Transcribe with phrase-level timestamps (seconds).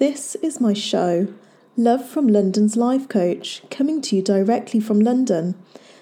[0.00, 1.28] This is my show,
[1.76, 5.54] Love from London's Life Coach, coming to you directly from London.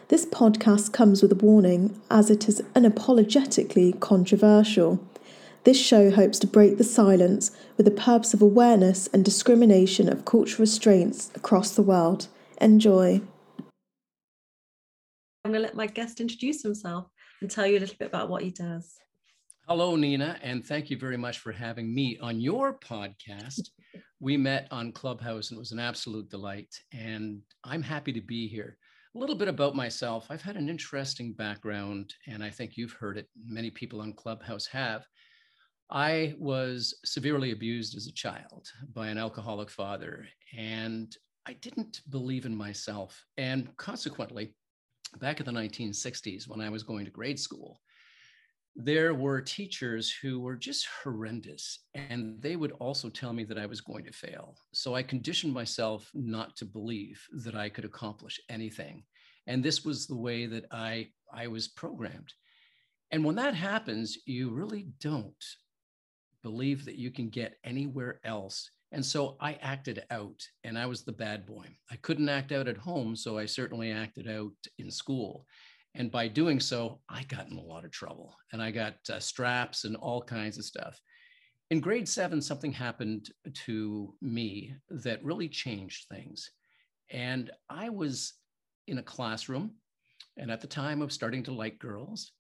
[0.07, 5.05] This podcast comes with a warning as it is unapologetically controversial.
[5.65, 10.25] This show hopes to break the silence with the purpose of awareness and discrimination of
[10.25, 12.29] cultural restraints across the world.
[12.61, 13.21] Enjoy.
[15.45, 17.09] I'm going to let my guest introduce himself
[17.41, 19.01] and tell you a little bit about what he does.
[19.69, 23.69] Hello, Nina, and thank you very much for having me on your podcast.
[24.19, 26.75] We met on Clubhouse and it was an absolute delight.
[26.95, 28.79] And I'm happy to be here.
[29.15, 30.29] A little bit about myself.
[30.31, 33.29] I've had an interesting background, and I think you've heard it.
[33.45, 35.07] Many people on Clubhouse have.
[35.91, 41.15] I was severely abused as a child by an alcoholic father, and
[41.47, 43.23] I didn't believe in myself.
[43.37, 44.55] And consequently,
[45.19, 47.83] back in the 1960s, when I was going to grade school,
[48.81, 53.67] there were teachers who were just horrendous and they would also tell me that I
[53.67, 54.57] was going to fail.
[54.73, 59.03] So I conditioned myself not to believe that I could accomplish anything.
[59.49, 62.33] And this was the way that I, I was programmed.
[63.11, 65.45] And when that happens, you really don't
[66.45, 68.71] believe that you can get anywhere else.
[68.93, 71.67] And so I acted out and I was the bad boy.
[71.91, 75.47] I couldn't act out at home, so I certainly acted out in school.
[75.95, 79.19] And by doing so, I got in a lot of trouble and I got uh,
[79.19, 81.01] straps and all kinds of stuff.
[81.71, 83.31] In grade seven, something happened
[83.67, 86.51] to me that really changed things.
[87.11, 88.35] And I was
[88.87, 89.73] in a classroom,
[90.39, 92.33] and at the time, I was starting to like girls.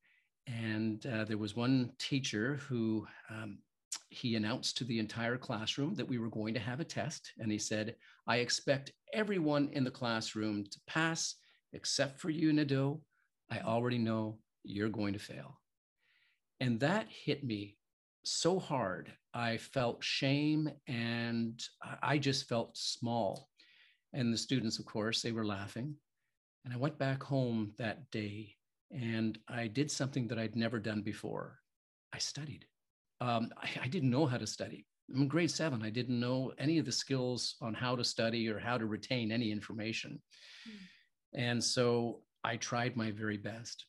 [0.46, 3.58] And uh, there was one teacher who um,
[4.08, 7.32] he announced to the entire classroom that we were going to have a test.
[7.38, 7.96] And he said,
[8.26, 11.34] I expect everyone in the classroom to pass
[11.74, 13.00] except for you, Nadeau,
[13.50, 15.60] I already know you're going to fail.
[16.60, 17.76] And that hit me
[18.24, 19.12] so hard.
[19.32, 21.62] I felt shame and
[22.02, 23.48] I just felt small.
[24.12, 25.94] And the students, of course, they were laughing.
[26.64, 28.56] And I went back home that day
[28.90, 31.58] and I did something that I'd never done before.
[32.12, 32.64] I studied.
[33.20, 34.86] Um, I, I, didn't know how to study.
[35.12, 35.82] I'm in grade seven.
[35.82, 39.32] I didn't know any of the skills on how to study or how to retain
[39.32, 40.22] any information.
[40.68, 40.72] Mm.
[41.34, 43.84] And so I tried my very best.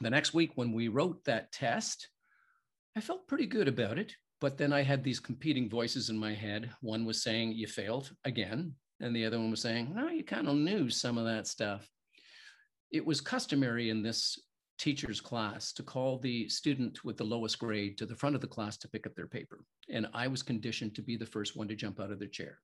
[0.00, 2.08] The next week, when we wrote that test,
[2.96, 4.14] I felt pretty good about it.
[4.40, 6.70] But then I had these competing voices in my head.
[6.80, 8.76] One was saying, You failed again.
[9.00, 11.86] And the other one was saying, No, you kind of knew some of that stuff.
[12.90, 14.38] It was customary in this
[14.78, 18.46] teacher's class to call the student with the lowest grade to the front of the
[18.46, 19.66] class to pick up their paper.
[19.90, 22.58] And I was conditioned to be the first one to jump out of their chair.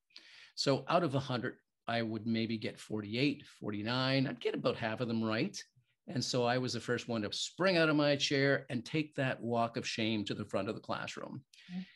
[0.55, 1.57] So out of 100,
[1.89, 4.27] I would maybe get 48, 49.
[4.27, 5.61] I'd get about half of them right.
[6.07, 9.15] And so I was the first one to spring out of my chair and take
[9.17, 11.43] that walk of shame to the front of the classroom.
[11.71, 11.87] Okay.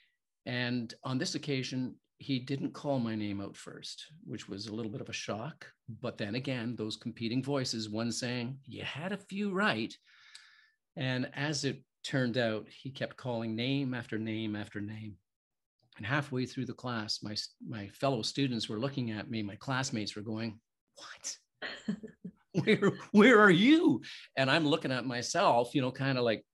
[0.46, 4.90] And on this occasion, he didn't call my name out first, which was a little
[4.90, 5.66] bit of a shock.
[6.00, 9.94] But then again, those competing voices, one saying, You had a few right.
[10.96, 15.16] And as it turned out, he kept calling name after name after name.
[16.02, 20.16] And halfway through the class, my, my fellow students were looking at me, my classmates
[20.16, 20.58] were going,
[20.96, 21.36] What?
[22.64, 24.02] where, where are you?
[24.36, 26.44] And I'm looking at myself, you know, kind of like,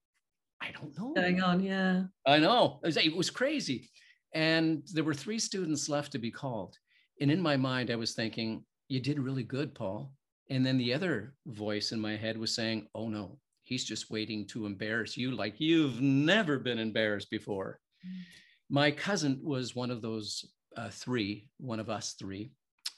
[0.61, 1.13] I don't know.
[1.15, 2.03] Going on, yeah.
[2.27, 2.79] I know.
[2.83, 3.89] It was, it was crazy.
[4.35, 6.77] And there were three students left to be called.
[7.19, 10.13] And in my mind, I was thinking, You did really good, Paul.
[10.51, 14.45] And then the other voice in my head was saying, Oh no, he's just waiting
[14.49, 17.79] to embarrass you like you've never been embarrassed before.
[18.05, 18.25] Mm
[18.69, 20.45] my cousin was one of those
[20.77, 22.51] uh, three, one of us three,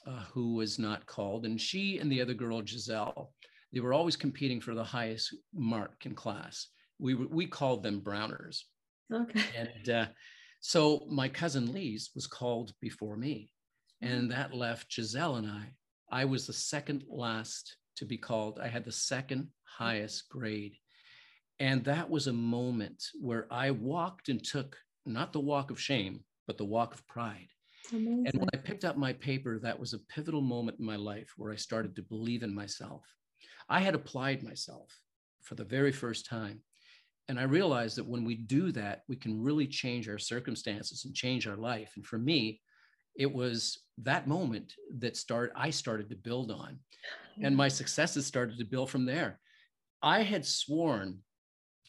[0.06, 1.46] uh, who was not called.
[1.46, 3.32] And she and the other girl, Giselle,
[3.72, 6.68] they were always competing for the highest mark in class.
[6.98, 8.64] We, we called them Browners.
[9.12, 9.42] Okay.
[9.56, 10.06] And uh,
[10.60, 13.50] so my cousin Lise was called before me.
[14.02, 15.74] And that left Giselle and I.
[16.10, 18.60] I was the second last to be called.
[18.62, 20.74] I had the second highest grade.
[21.58, 26.24] And that was a moment where I walked and took not the walk of shame,
[26.46, 27.48] but the walk of pride.
[27.90, 28.26] Amazing.
[28.26, 31.32] And when I picked up my paper, that was a pivotal moment in my life
[31.36, 33.04] where I started to believe in myself.
[33.68, 34.90] I had applied myself
[35.42, 36.60] for the very first time.
[37.28, 41.14] And I realized that when we do that, we can really change our circumstances and
[41.14, 41.92] change our life.
[41.96, 42.60] And for me,
[43.16, 46.78] it was that moment that start I started to build on.
[47.42, 49.40] And my successes started to build from there.
[50.02, 51.18] I had sworn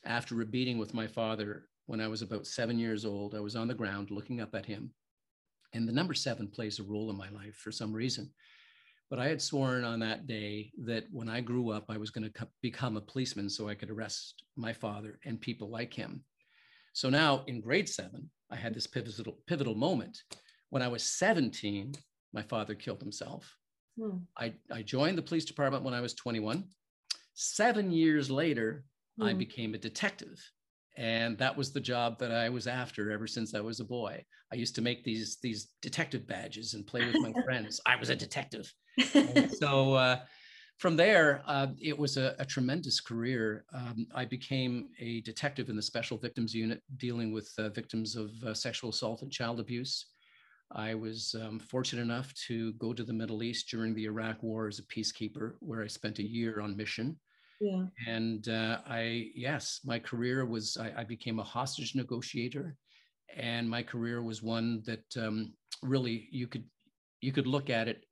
[0.05, 3.35] after a beating with my father when I was about seven years old.
[3.35, 4.91] I was on the ground looking up at him.
[5.73, 8.31] And the number seven plays a role in my life for some reason.
[9.09, 12.31] But I had sworn on that day that when I grew up, I was going
[12.31, 16.23] to become a policeman so I could arrest my father and people like him.
[16.93, 20.17] So now in grade seven, I had this pivotal, pivotal moment
[20.69, 21.93] When I was 17,
[22.33, 23.55] my father killed himself.
[23.99, 24.17] Hmm.
[24.37, 26.63] I, I joined the police department when I was 21.
[27.35, 28.83] Seven years later,
[29.17, 29.25] hmm.
[29.25, 30.39] I became a detective.
[30.95, 34.23] And that was the job that I was after ever since I was a boy.
[34.51, 37.81] I used to make these, these detective badges and play with my friends.
[37.85, 38.71] I was a detective.
[39.59, 40.19] so uh,
[40.77, 43.65] from there, uh, it was a, a tremendous career.
[43.73, 48.31] Um, I became a detective in the Special Victims Unit, dealing with uh, victims of
[48.45, 50.07] uh, sexual assault and child abuse.
[50.75, 54.67] I was um, fortunate enough to go to the Middle East during the Iraq War
[54.67, 57.17] as a peacekeeper, where I spent a year on mission.
[57.63, 57.85] Yeah.
[58.07, 62.75] And uh, I, yes, my career was, I, I, became a hostage negotiator.
[63.37, 66.65] And my career was one that um, really you could,
[67.21, 68.03] you could look at it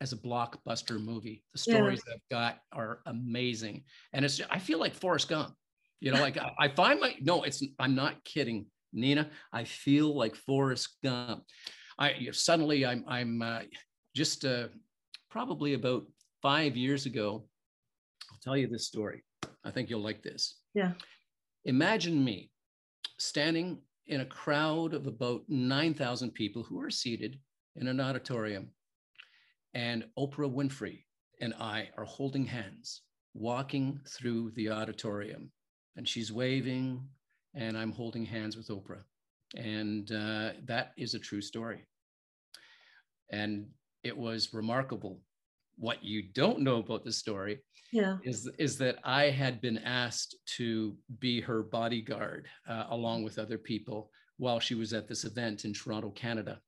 [0.00, 1.42] as a blockbuster movie.
[1.52, 2.14] The stories yeah.
[2.14, 3.82] I've got are amazing.
[4.12, 5.54] And it's, I feel like Forrest Gump,
[5.98, 9.28] you know, like I, I find my, no, it's, I'm not kidding, Nina.
[9.52, 11.42] I feel like Forrest Gump.
[12.00, 13.60] I suddenly I'm I'm uh,
[14.16, 14.68] just uh,
[15.30, 16.04] probably about
[16.40, 17.44] five years ago.
[18.40, 19.22] I'll tell you this story.
[19.64, 20.60] I think you'll like this.
[20.74, 20.92] Yeah.
[21.66, 22.50] Imagine me
[23.18, 27.38] standing in a crowd of about 9,000 people who are seated
[27.76, 28.70] in an auditorium,
[29.74, 31.04] and Oprah Winfrey
[31.42, 33.02] and I are holding hands,
[33.34, 35.52] walking through the auditorium,
[35.96, 37.06] and she's waving,
[37.54, 39.04] and I'm holding hands with Oprah.
[39.56, 41.84] And uh, that is a true story.
[43.30, 43.66] And
[44.02, 45.20] it was remarkable.
[45.80, 47.58] What you don't know about the story
[47.90, 48.18] yeah.
[48.22, 53.58] is, is that I had been asked to be her bodyguard uh, along with other
[53.58, 56.60] people while she was at this event in Toronto, Canada.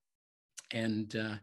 [0.73, 1.35] And uh,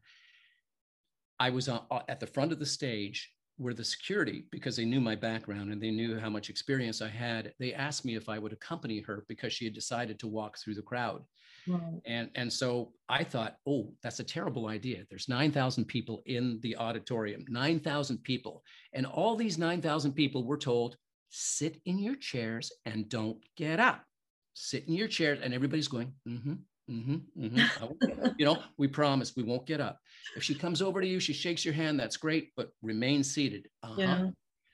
[1.39, 4.85] I was on, uh, at the front of the stage where the security, because they
[4.85, 8.29] knew my background and they knew how much experience I had, they asked me if
[8.29, 11.23] I would accompany her because she had decided to walk through the crowd.
[11.67, 12.01] Right.
[12.05, 15.03] And, and so I thought, oh, that's a terrible idea.
[15.09, 18.63] There's 9,000 people in the auditorium, 9,000 people.
[18.93, 20.95] And all these 9,000 people were told,
[21.29, 24.05] sit in your chairs and don't get up.
[24.53, 25.39] Sit in your chairs.
[25.43, 26.53] And everybody's going, mm-hmm,
[26.89, 28.27] Mm-hmm, mm-hmm.
[28.37, 29.99] you know, we promise we won't get up.
[30.35, 33.67] If she comes over to you, she shakes your hand, that's great, but remain seated.
[33.83, 33.95] Uh-huh.
[33.97, 34.27] Yeah.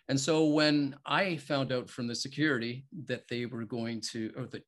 [0.08, 4.46] And so when I found out from the security that they were going to, or
[4.48, 4.64] that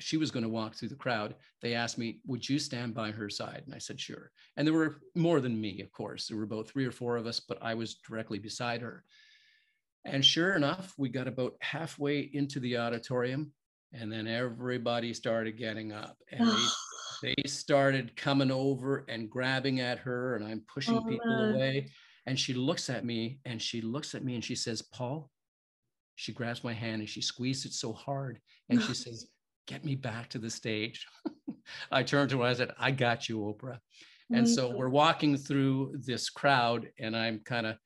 [0.00, 3.10] she was going to walk through the crowd, they asked me, Would you stand by
[3.10, 3.62] her side?
[3.66, 4.30] And I said, Sure.
[4.56, 6.26] And there were more than me, of course.
[6.26, 9.04] There were about three or four of us, but I was directly beside her.
[10.04, 13.52] And sure enough, we got about halfway into the auditorium,
[13.92, 16.16] and then everybody started getting up.
[16.30, 16.54] And they
[17.22, 21.54] they started coming over and grabbing at her and i'm pushing oh, people man.
[21.54, 21.90] away
[22.26, 25.30] and she looks at me and she looks at me and she says paul
[26.16, 29.26] she grabs my hand and she squeezed it so hard and she says
[29.66, 31.06] get me back to the stage
[31.92, 33.78] i turned to her and i said i got you oprah
[34.30, 37.76] and so we're walking through this crowd and i'm kind of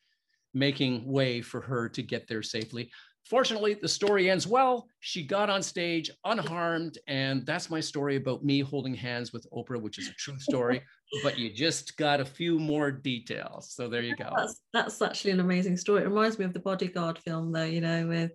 [0.55, 2.91] making way for her to get there safely
[3.25, 4.89] Fortunately, the story ends well.
[5.01, 6.99] She got on stage unharmed.
[7.07, 10.83] And that's my story about me holding hands with Oprah, which is a true story.
[11.23, 13.73] but you just got a few more details.
[13.73, 14.31] So there you go.
[14.37, 16.03] That's, that's actually an amazing story.
[16.03, 18.33] It reminds me of the Bodyguard film, though, you know, with.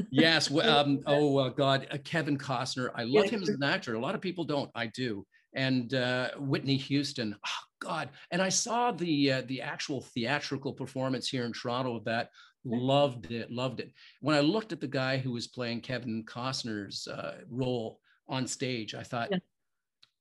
[0.10, 0.50] yes.
[0.50, 1.88] Well, um, oh, uh, God.
[1.90, 2.90] Uh, Kevin Costner.
[2.94, 3.32] I love yeah.
[3.32, 3.94] him as an actor.
[3.94, 4.70] A lot of people don't.
[4.74, 5.26] I do.
[5.56, 7.34] And uh, Whitney Houston.
[7.44, 8.10] Oh, God.
[8.30, 12.30] And I saw the uh, the actual theatrical performance here in Toronto of that
[12.64, 13.92] loved it loved it.
[14.20, 18.94] When i looked at the guy who was playing kevin costner's uh, role on stage
[18.94, 19.38] i thought yeah.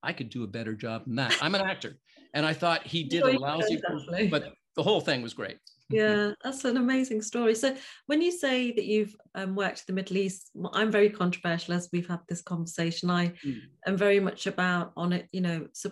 [0.01, 1.38] i could do a better job than that.
[1.41, 1.97] I'm an actor.
[2.33, 3.81] And i thought he did a lousy
[4.29, 5.59] but the whole thing was great.
[5.89, 7.55] Yeah that's an amazing story.
[7.55, 7.75] So
[8.07, 11.89] when you say that you've um, worked in the middle east i'm very controversial as
[11.93, 13.09] we've had this conversation.
[13.09, 13.59] I mm.
[13.85, 15.91] am very much about on it you know so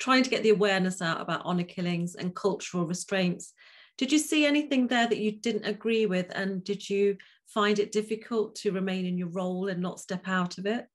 [0.00, 3.52] trying to get the awareness out about honor killings and cultural restraints
[4.00, 6.32] did you see anything there that you didn't agree with?
[6.34, 10.56] And did you find it difficult to remain in your role and not step out
[10.56, 10.86] of it?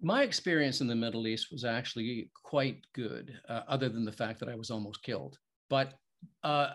[0.00, 4.40] My experience in the Middle East was actually quite good, uh, other than the fact
[4.40, 5.38] that I was almost killed.
[5.70, 5.94] But
[6.42, 6.70] uh,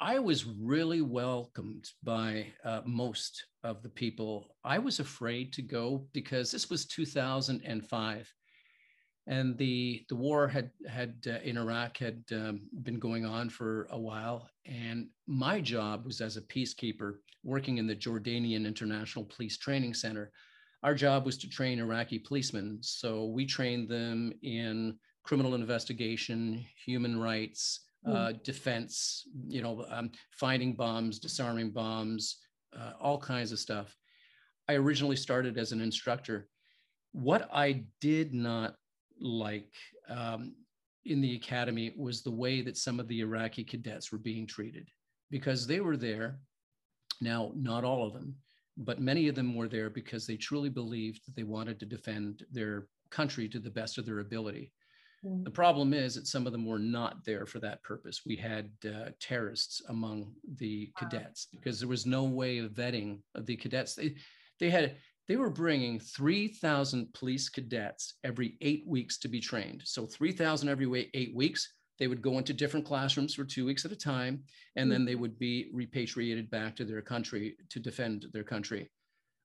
[0.00, 4.56] I was really welcomed by uh, most of the people.
[4.64, 8.32] I was afraid to go because this was 2005
[9.26, 13.86] and the the war had had uh, in Iraq had um, been going on for
[13.90, 17.14] a while, and my job was as a peacekeeper
[17.44, 20.30] working in the Jordanian International Police Training Center.
[20.82, 27.20] Our job was to train Iraqi policemen, so we trained them in criminal investigation, human
[27.20, 28.14] rights, mm.
[28.14, 32.38] uh, defense, you know, um, finding bombs, disarming bombs,
[32.76, 33.94] uh, all kinds of stuff.
[34.68, 36.48] I originally started as an instructor.
[37.12, 38.74] What I did not
[39.22, 39.72] like
[40.08, 40.54] um,
[41.04, 44.88] in the academy was the way that some of the Iraqi cadets were being treated
[45.30, 46.38] because they were there.
[47.20, 48.36] Now, not all of them,
[48.76, 52.44] but many of them were there because they truly believed that they wanted to defend
[52.50, 54.72] their country to the best of their ability.
[55.24, 55.44] Mm.
[55.44, 58.22] The problem is that some of them were not there for that purpose.
[58.26, 63.46] We had uh, terrorists among the cadets because there was no way of vetting of
[63.46, 63.94] the cadets.
[63.94, 64.14] They,
[64.58, 64.96] they had
[65.28, 69.82] they were bringing 3,000 police cadets every eight weeks to be trained.
[69.84, 71.72] So 3,000 every eight weeks.
[71.98, 74.42] They would go into different classrooms for two weeks at a time,
[74.74, 78.90] and then they would be repatriated back to their country to defend their country.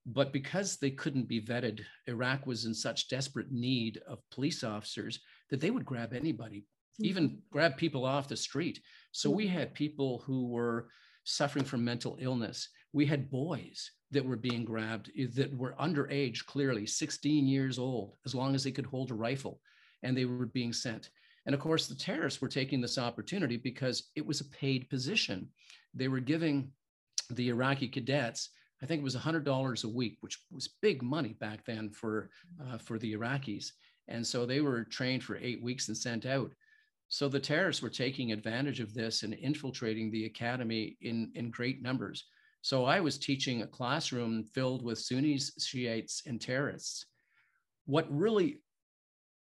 [0.07, 5.19] But because they couldn't be vetted, Iraq was in such desperate need of police officers
[5.51, 6.65] that they would grab anybody,
[7.00, 7.39] even mm-hmm.
[7.51, 8.79] grab people off the street.
[9.12, 10.88] So we had people who were
[11.25, 12.69] suffering from mental illness.
[12.93, 18.33] We had boys that were being grabbed that were underage, clearly 16 years old, as
[18.33, 19.59] long as they could hold a rifle,
[20.03, 21.09] and they were being sent.
[21.45, 25.49] And of course, the terrorists were taking this opportunity because it was a paid position.
[25.93, 26.71] They were giving
[27.29, 28.49] the Iraqi cadets,
[28.81, 32.29] I think it was $100 a week, which was big money back then for,
[32.63, 33.71] uh, for the Iraqis.
[34.07, 36.51] And so they were trained for eight weeks and sent out.
[37.09, 41.81] So the terrorists were taking advantage of this and infiltrating the academy in, in great
[41.81, 42.25] numbers.
[42.61, 47.05] So I was teaching a classroom filled with Sunnis, Shiites, and terrorists.
[47.85, 48.61] What really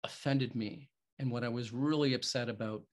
[0.03, 2.83] offended me and what I was really upset about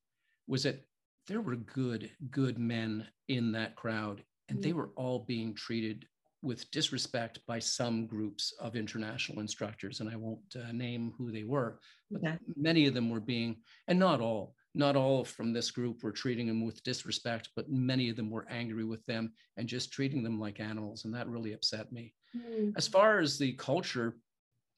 [0.46, 0.84] was that
[1.26, 4.76] there were good, good men in that crowd, and they mm.
[4.76, 6.06] were all being treated
[6.42, 10.00] with disrespect by some groups of international instructors.
[10.00, 11.78] And I won't uh, name who they were,
[12.10, 12.38] but okay.
[12.56, 13.56] many of them were being,
[13.88, 18.08] and not all, not all from this group were treating them with disrespect, but many
[18.08, 21.04] of them were angry with them and just treating them like animals.
[21.04, 22.14] And that really upset me.
[22.36, 22.72] Mm.
[22.76, 24.16] As far as the culture,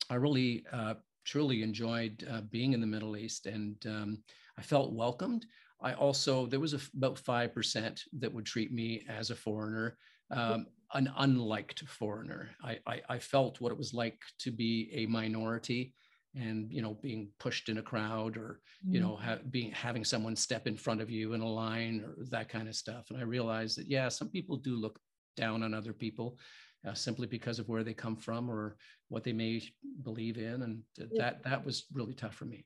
[0.09, 0.95] I really uh,
[1.25, 4.23] truly enjoyed uh, being in the Middle East and um,
[4.59, 5.47] I felt welcomed.
[5.81, 9.99] I also, there was a, about 5% that would treat me as a foreigner,
[10.31, 12.51] um, an unliked foreigner.
[12.63, 15.95] I, I, I felt what it was like to be a minority
[16.35, 19.25] and you know being pushed in a crowd or you know mm-hmm.
[19.25, 22.69] ha- being having someone step in front of you in a line or that kind
[22.69, 24.99] of stuff and i realized that yeah some people do look
[25.37, 26.39] down on other people
[26.87, 28.77] uh, simply because of where they come from or
[29.09, 29.63] what they may
[30.03, 30.81] believe in and
[31.19, 32.65] that that was really tough for me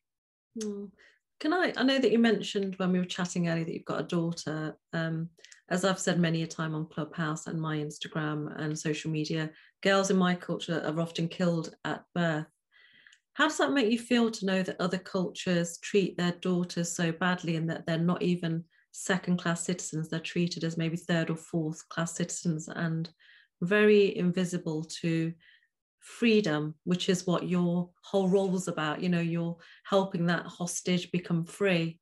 [0.62, 0.88] mm.
[1.40, 4.00] can i i know that you mentioned when we were chatting earlier that you've got
[4.00, 5.28] a daughter um,
[5.70, 9.50] as i've said many a time on clubhouse and my instagram and social media
[9.82, 12.46] girls in my culture are often killed at birth
[13.36, 17.12] how does that make you feel to know that other cultures treat their daughters so
[17.12, 20.08] badly and that they're not even second class citizens?
[20.08, 23.10] They're treated as maybe third or fourth class citizens and
[23.60, 25.34] very invisible to
[26.00, 29.02] freedom, which is what your whole role was about.
[29.02, 32.00] You know, you're helping that hostage become free.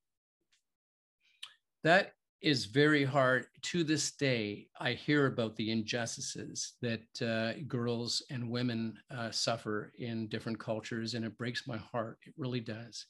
[1.82, 2.12] That
[2.44, 3.46] is very hard.
[3.62, 9.92] To this day, I hear about the injustices that uh, girls and women uh, suffer
[9.98, 12.18] in different cultures, and it breaks my heart.
[12.26, 13.06] It really does.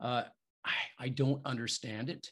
[0.00, 0.24] Uh,
[0.64, 2.28] I, I, don't understand it.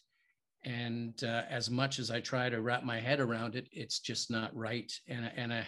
[0.65, 4.29] And uh, as much as I try to wrap my head around it, it's just
[4.29, 4.93] not right.
[5.07, 5.67] And, and I,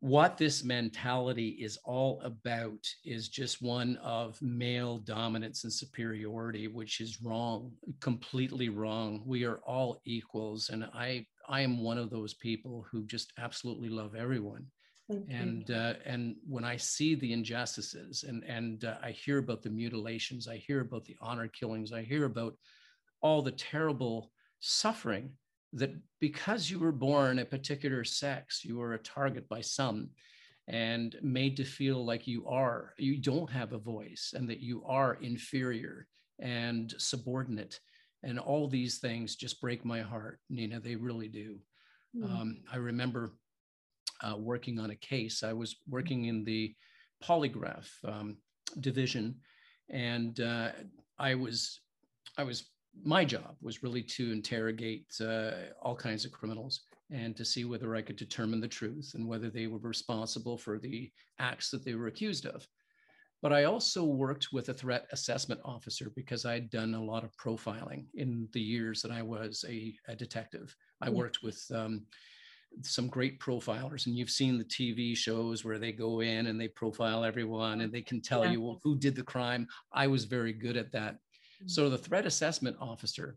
[0.00, 7.00] what this mentality is all about is just one of male dominance and superiority which
[7.00, 9.22] is wrong completely wrong.
[9.26, 13.90] We are all equals and i i am one of those people who just absolutely
[13.90, 14.66] love everyone.
[15.28, 19.70] And uh, and when i see the injustices and and uh, i hear about the
[19.70, 22.56] mutilations i hear about the honor killings i hear about
[23.22, 25.32] all the terrible suffering
[25.72, 30.10] that because you were born a particular sex, you were a target by some
[30.68, 34.84] and made to feel like you are, you don't have a voice and that you
[34.86, 36.06] are inferior
[36.38, 37.80] and subordinate.
[38.22, 40.80] And all these things just break my heart, Nina.
[40.80, 41.58] They really do.
[42.16, 42.24] Mm.
[42.24, 43.32] Um, I remember
[44.22, 45.42] uh, working on a case.
[45.42, 46.74] I was working in the
[47.24, 48.36] polygraph um,
[48.80, 49.36] division,
[49.88, 50.70] and uh,
[51.18, 51.80] I was
[52.36, 52.70] I was
[53.04, 57.96] my job was really to interrogate uh, all kinds of criminals and to see whether
[57.96, 61.94] I could determine the truth and whether they were responsible for the acts that they
[61.94, 62.66] were accused of.
[63.42, 67.24] But I also worked with a threat assessment officer because I had done a lot
[67.24, 70.74] of profiling in the years that I was a, a detective.
[71.00, 72.02] I worked with um,
[72.82, 76.68] some great profilers, and you've seen the TV shows where they go in and they
[76.68, 78.52] profile everyone and they can tell yeah.
[78.52, 79.66] you well, who did the crime.
[79.92, 81.16] I was very good at that
[81.66, 83.36] so the threat assessment officer,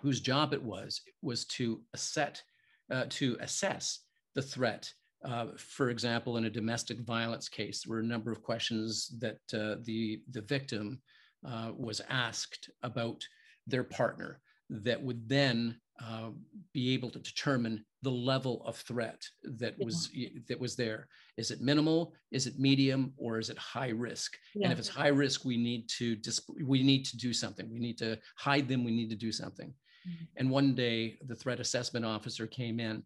[0.00, 2.42] whose job it was, was to assess,
[2.90, 4.00] uh, to assess
[4.34, 4.92] the threat
[5.24, 9.38] uh, for example, in a domestic violence case, there were a number of questions that
[9.54, 11.00] uh, the, the victim
[11.48, 13.22] uh, was asked about
[13.66, 16.30] their partner that would then uh,
[16.72, 19.84] be able to determine the level of threat that yeah.
[19.84, 20.10] was
[20.48, 21.06] that was there.
[21.36, 22.14] Is it minimal?
[22.32, 23.12] Is it medium?
[23.16, 24.36] Or is it high risk?
[24.54, 24.64] Yeah.
[24.64, 26.16] And if it's high risk, we need to
[26.64, 27.70] we need to do something.
[27.72, 28.84] We need to hide them.
[28.84, 29.72] We need to do something.
[30.08, 30.24] Mm-hmm.
[30.36, 33.02] And one day, the threat assessment officer came in,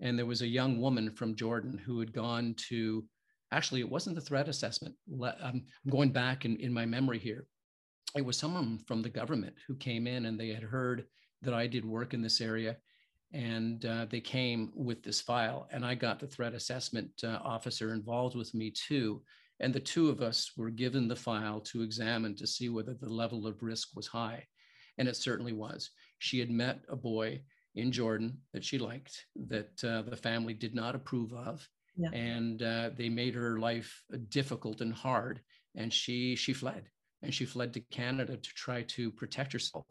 [0.00, 3.04] and there was a young woman from Jordan who had gone to.
[3.50, 4.94] Actually, it wasn't the threat assessment.
[5.42, 7.46] I'm going back in, in my memory here.
[8.14, 11.06] It was someone from the government who came in and they had heard
[11.42, 12.76] that I did work in this area.
[13.32, 17.92] And uh, they came with this file, and I got the threat assessment uh, officer
[17.92, 19.22] involved with me too.
[19.60, 23.08] And the two of us were given the file to examine to see whether the
[23.08, 24.46] level of risk was high.
[24.96, 25.90] And it certainly was.
[26.18, 27.42] She had met a boy
[27.74, 31.68] in Jordan that she liked, that uh, the family did not approve of.
[31.96, 32.10] Yeah.
[32.12, 35.40] And uh, they made her life difficult and hard.
[35.76, 36.84] And she she fled
[37.22, 39.86] and she fled to Canada to try to protect herself.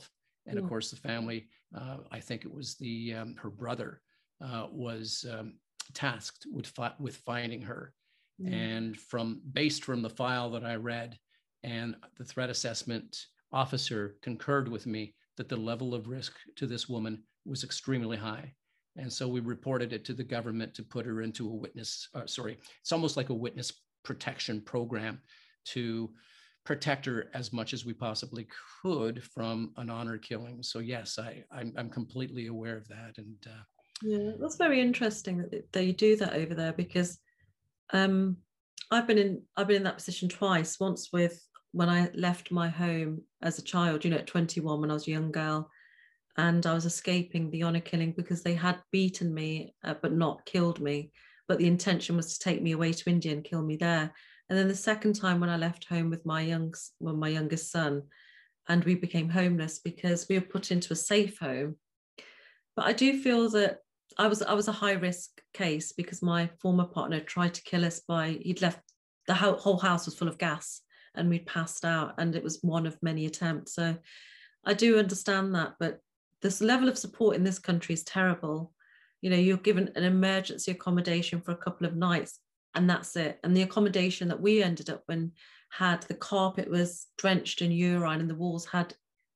[0.48, 0.70] And of mm.
[0.70, 4.02] course, the family, uh, I think it was the um, her brother,
[4.44, 5.56] uh, was um,
[5.94, 7.94] tasked with fi- with finding her.
[8.42, 8.54] Mm.
[8.54, 11.18] And from based from the file that I read,
[11.64, 16.90] and the threat assessment officer concurred with me that the level of risk to this
[16.90, 18.54] woman was extremely high.
[18.98, 22.26] And so we reported it to the government to put her into a witness, uh,
[22.26, 23.72] sorry, it's almost like a witness
[24.04, 25.22] protection program
[25.66, 26.10] to
[26.68, 28.46] protect her as much as we possibly
[28.82, 30.62] could from an honor killing.
[30.62, 33.14] So yes, I I'm, I'm completely aware of that.
[33.18, 33.64] And uh,
[34.04, 37.20] yeah, that's very interesting that they do that over there because
[37.94, 38.36] um,
[38.92, 40.78] I've been in I've been in that position twice.
[40.78, 44.92] Once with when I left my home as a child, you know, at 21 when
[44.92, 45.70] I was a young girl,
[46.36, 50.46] and I was escaping the honor killing because they had beaten me uh, but not
[50.46, 51.12] killed me.
[51.48, 54.12] But the intention was to take me away to India and kill me there.
[54.50, 57.72] And then the second time when I left home with my young, well, my youngest
[57.72, 58.04] son,
[58.70, 61.76] and we became homeless because we were put into a safe home.
[62.76, 63.80] But I do feel that
[64.18, 67.84] I was I was a high risk case because my former partner tried to kill
[67.84, 68.80] us by he'd left
[69.28, 70.82] the whole house was full of gas
[71.16, 73.74] and we'd passed out and it was one of many attempts.
[73.74, 73.98] So
[74.66, 76.00] I do understand that, but
[76.42, 78.74] this level of support in this country is terrible.
[79.22, 82.40] You know, you're given an emergency accommodation for a couple of nights
[82.78, 83.40] and that's it.
[83.44, 85.32] And the accommodation that we ended up in
[85.70, 88.94] had the carpet was drenched in urine and the walls had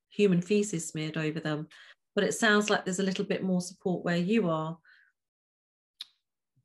[0.09, 1.67] human feces smeared over them.
[2.15, 4.77] But it sounds like there's a little bit more support where you are.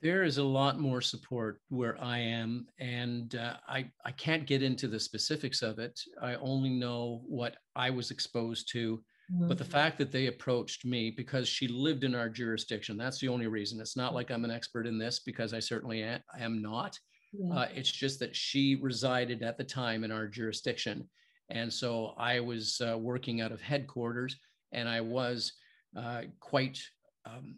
[0.03, 4.63] There is a lot more support where I am, and uh, I, I can't get
[4.63, 5.99] into the specifics of it.
[6.21, 9.49] I only know what I was exposed to Mm-hmm.
[9.49, 9.73] But the mm-hmm.
[9.73, 13.81] fact that they approached me because she lived in our jurisdiction, that's the only reason.
[13.81, 16.03] It's not like I'm an expert in this because I certainly
[16.39, 16.99] am not.
[17.33, 17.55] Yeah.
[17.55, 21.09] Uh, it's just that she resided at the time in our jurisdiction.
[21.51, 24.37] And so I was uh, working out of headquarters
[24.73, 25.53] and I was
[25.97, 26.79] uh, quite
[27.25, 27.57] um,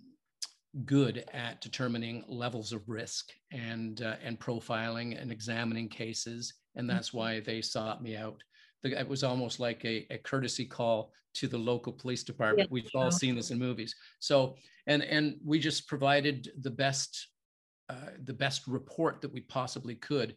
[0.84, 6.54] good at determining levels of risk and, uh, and profiling and examining cases.
[6.76, 7.18] And that's mm-hmm.
[7.18, 8.42] why they sought me out
[8.82, 12.68] the, it was almost like a, a, courtesy call to the local police department.
[12.68, 12.72] Yeah.
[12.72, 13.94] We've all seen this in movies.
[14.18, 17.28] So, and and we just provided the best
[17.88, 20.36] uh, the best report that we possibly could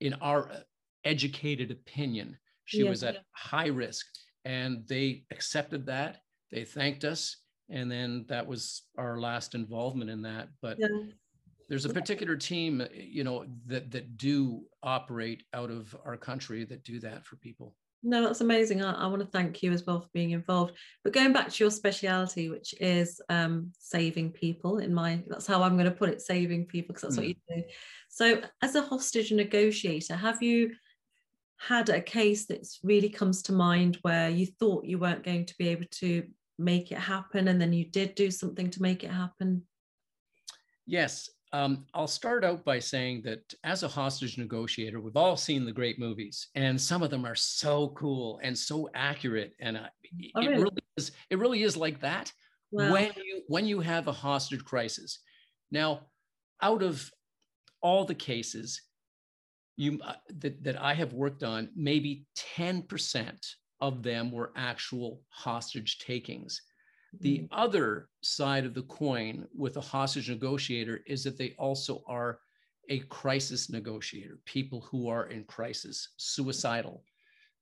[0.00, 0.60] in our uh,
[1.04, 2.38] educated opinion.
[2.64, 3.20] She yeah, was at yeah.
[3.32, 4.06] high risk,
[4.44, 6.18] and they accepted that.
[6.50, 7.36] They thanked us,
[7.68, 10.48] and then that was our last involvement in that.
[10.62, 10.78] But
[11.68, 16.84] there's a particular team, you know, that that do operate out of our country that
[16.84, 17.74] do that for people.
[18.02, 18.82] No, that's amazing.
[18.82, 20.72] I, I, want to thank you as well for being involved.
[21.04, 25.62] But going back to your speciality, which is um, saving people, in my that's how
[25.62, 27.18] I'm going to put it, saving people, because that's mm.
[27.18, 27.62] what you do.
[28.08, 30.72] So, as a hostage negotiator, have you
[31.58, 35.54] had a case that really comes to mind where you thought you weren't going to
[35.58, 36.26] be able to
[36.58, 39.62] make it happen, and then you did do something to make it happen?
[40.86, 45.64] Yes, um, I'll start out by saying that as a hostage negotiator, we've all seen
[45.64, 49.88] the great movies, and some of them are so cool and so accurate, and uh,
[50.36, 50.62] oh, it really?
[50.62, 51.12] really is.
[51.28, 52.32] It really is like that
[52.70, 52.92] wow.
[52.92, 55.18] when you when you have a hostage crisis.
[55.72, 56.06] Now,
[56.62, 57.10] out of
[57.80, 58.82] all the cases
[59.76, 63.44] you uh, that, that I have worked on, maybe ten percent
[63.80, 66.62] of them were actual hostage takings.
[67.18, 67.46] The mm-hmm.
[67.50, 72.38] other side of the coin with a hostage negotiator is that they also are
[72.88, 77.04] a crisis negotiator, people who are in crisis, suicidal.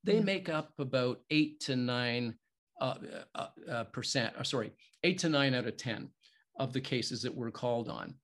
[0.03, 0.25] They mm-hmm.
[0.25, 2.35] make up about eight to nine
[2.79, 2.95] uh,
[3.35, 4.71] uh, uh, percent, or sorry,
[5.03, 6.09] eight to nine out of 10
[6.57, 8.15] of the cases that we're called on.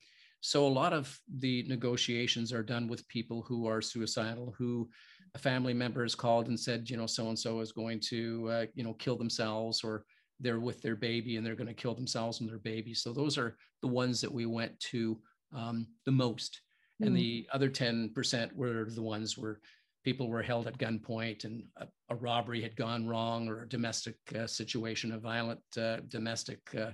[0.41, 4.89] So a lot of the negotiations are done with people who are suicidal, who
[5.33, 8.49] a family member has called and said, you know, so and so is going to,
[8.51, 10.05] uh, you know, kill themselves, or
[10.39, 12.93] they're with their baby and they're going to kill themselves and their baby.
[12.93, 15.17] So those are the ones that we went to
[15.55, 16.61] um, the most.
[17.01, 17.07] Mm.
[17.07, 19.59] And the other 10% were the ones where
[20.03, 24.17] people were held at gunpoint and a, a robbery had gone wrong or a domestic
[24.37, 26.91] uh, situation, a violent uh, domestic uh,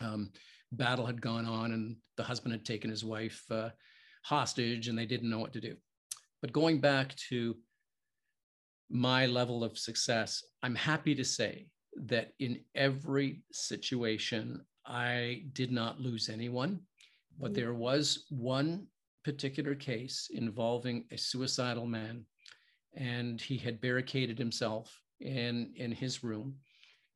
[0.00, 0.30] um,
[0.72, 3.70] battle had gone on and the husband had taken his wife uh,
[4.22, 5.76] hostage and they didn't know what to do.
[6.42, 7.56] But going back to
[8.90, 11.68] my level of success, I'm happy to say
[12.04, 16.80] that in every situation, I did not lose anyone,
[17.38, 17.54] but mm.
[17.54, 18.86] there was one
[19.24, 22.24] particular case involving a suicidal man,
[22.94, 26.56] and he had barricaded himself in, in his room,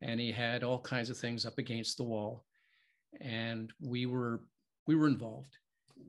[0.02, 2.44] and he had all kinds of things up against the wall,
[3.20, 4.40] and we were
[4.86, 5.56] we were involved,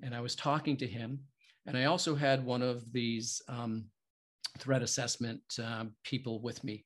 [0.01, 1.19] and I was talking to him,
[1.67, 3.86] and I also had one of these um,
[4.57, 6.86] threat assessment uh, people with me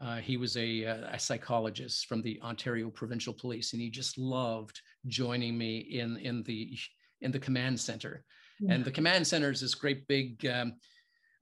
[0.00, 4.18] uh, he was a, uh, a, psychologist from the Ontario Provincial Police, and he just
[4.18, 6.76] loved joining me in in the
[7.20, 8.24] in the command center.
[8.60, 8.74] Yeah.
[8.74, 10.74] And the command center is this great big, um,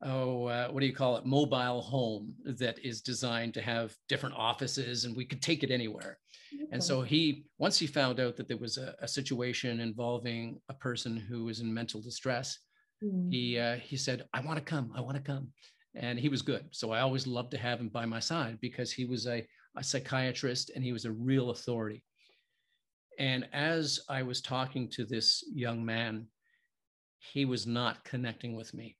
[0.03, 4.35] oh, uh, what do you call it, mobile home that is designed to have different
[4.37, 6.19] offices, and we could take it anywhere.
[6.55, 6.67] Okay.
[6.73, 10.75] And so he, once he found out that there was a, a situation involving a
[10.75, 12.59] person who was in mental distress,
[13.03, 13.33] mm.
[13.33, 14.93] he uh, he said, "I want to come.
[14.95, 15.49] I want to come."
[15.95, 16.67] And he was good.
[16.73, 19.85] So I always loved to have him by my side because he was a, a
[19.85, 22.03] psychiatrist and he was a real authority.
[23.19, 26.27] And as I was talking to this young man,
[27.19, 28.97] he was not connecting with me.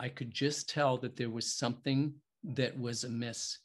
[0.00, 3.58] I could just tell that there was something that was amiss.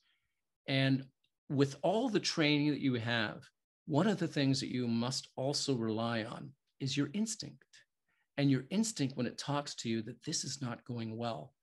[0.68, 1.06] And
[1.50, 3.44] with all the training that you have,
[3.86, 7.64] one of the things that you must also rely on is your instinct.
[8.38, 11.54] And your instinct when it talks to you that this is not going well.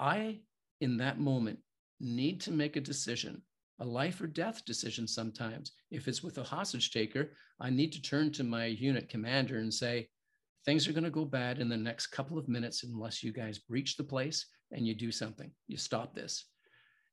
[0.00, 0.40] I
[0.80, 1.58] in that moment
[2.00, 3.42] need to make a decision,
[3.80, 5.72] a life or death decision sometimes.
[5.90, 9.72] If it's with a hostage taker, I need to turn to my unit commander and
[9.72, 10.08] say,
[10.64, 13.58] things are going to go bad in the next couple of minutes unless you guys
[13.58, 15.50] breach the place and you do something.
[15.68, 16.46] You stop this.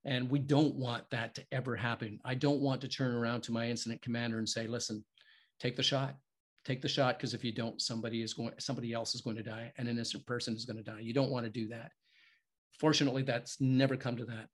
[0.06, 2.20] And we don't want that to ever happen.
[2.26, 5.06] I don't want to turn around to my incident commander and say, listen,
[5.60, 6.16] take the shot.
[6.66, 9.44] Take the shot because if you don't, somebody is going, somebody else is going to
[9.44, 9.72] die.
[9.78, 11.00] An innocent person is going to die.
[11.00, 11.92] You don't want to do that.
[12.80, 14.50] Fortunately, that's never come to that.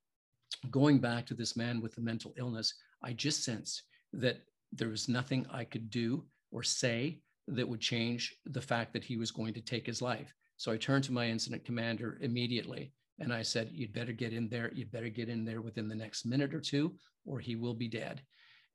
[0.71, 5.07] Going back to this man with the mental illness, I just sensed that there was
[5.07, 9.53] nothing I could do or say that would change the fact that he was going
[9.53, 10.33] to take his life.
[10.57, 14.47] So I turned to my incident commander immediately and I said, You'd better get in
[14.49, 14.71] there.
[14.73, 17.87] You'd better get in there within the next minute or two, or he will be
[17.87, 18.21] dead.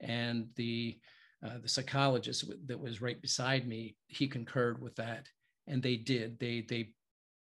[0.01, 0.99] And the
[1.45, 5.29] uh, the psychologist that was right beside me, he concurred with that,
[5.67, 6.39] and they did.
[6.39, 6.95] They they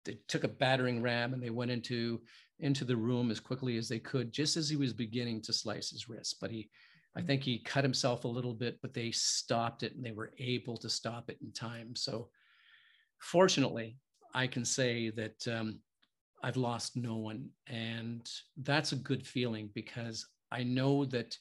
[0.04, 2.20] they took a battering ram and they went into
[2.60, 5.90] into the room as quickly as they could just as he was beginning to slice
[5.90, 6.36] his wrist.
[6.40, 6.70] But he
[7.16, 10.32] i think he cut himself a little bit but they stopped it and they were
[10.38, 11.94] able to stop it in time.
[11.96, 12.28] So
[13.18, 13.96] fortunately
[14.34, 15.78] i can say that um,
[16.42, 17.48] i've lost no one.
[17.66, 21.36] And that's a good feeling because i know that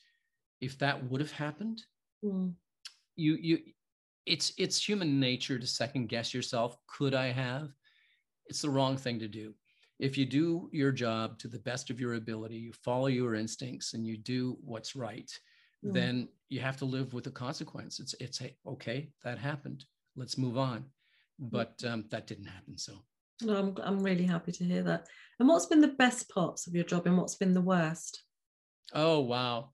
[0.62, 1.82] if that would have happened
[2.24, 2.54] mm.
[3.16, 3.60] you you
[4.26, 6.78] it's it's human nature to second guess yourself.
[6.88, 7.70] Could i have
[8.48, 9.54] it's the wrong thing to do.
[10.00, 13.94] If you do your job to the best of your ability, you follow your instincts
[13.94, 15.32] and you do what's right,
[15.86, 15.94] mm.
[15.94, 18.00] then you have to live with the consequence.
[18.00, 19.86] It's it's a, okay, that happened.
[20.16, 20.86] Let's move on.
[21.40, 22.78] But um, that didn't happen.
[22.78, 22.94] So
[23.42, 25.08] no, I'm I'm really happy to hear that.
[25.40, 28.24] And what's been the best parts of your job and what's been the worst?
[28.94, 29.70] Oh wow.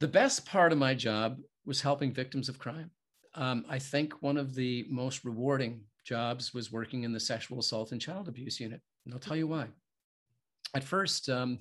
[0.00, 2.90] The best part of my job was helping victims of crime.
[3.34, 7.92] Um, I think one of the most rewarding jobs was working in the sexual assault
[7.92, 8.80] and child abuse unit.
[9.04, 9.66] And I'll tell you why.
[10.74, 11.58] At first, um,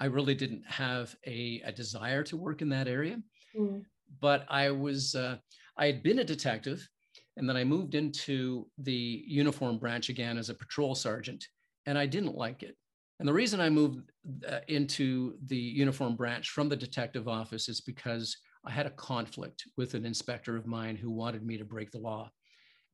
[0.00, 3.18] I really didn't have a, a, desire to work in that area,
[3.56, 3.84] mm.
[4.20, 5.36] but I was, uh,
[5.76, 6.88] I had been a detective
[7.36, 11.46] and then I moved into the uniform branch again as a patrol sergeant,
[11.86, 12.76] and I didn't like it.
[13.18, 14.10] And the reason I moved
[14.48, 19.64] uh, into the uniform branch from the detective office is because I had a conflict
[19.76, 22.30] with an inspector of mine who wanted me to break the law.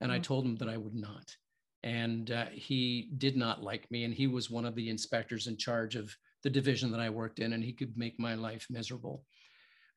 [0.01, 0.23] And I mm.
[0.23, 1.35] told him that I would not.
[1.83, 4.05] And uh, he did not like me.
[4.05, 7.39] And he was one of the inspectors in charge of the division that I worked
[7.39, 9.25] in, and he could make my life miserable.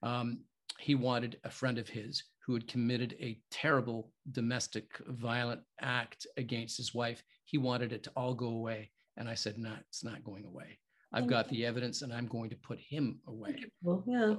[0.02, 0.40] Um,
[0.80, 6.78] he wanted a friend of his who had committed a terrible domestic violent act against
[6.78, 7.24] his wife.
[7.46, 8.92] He wanted it to all go away.
[9.16, 10.80] And I said, no, it's not going away.
[11.14, 13.64] I've got the evidence and I'm going to put him away.
[13.84, 14.36] Well, yeah.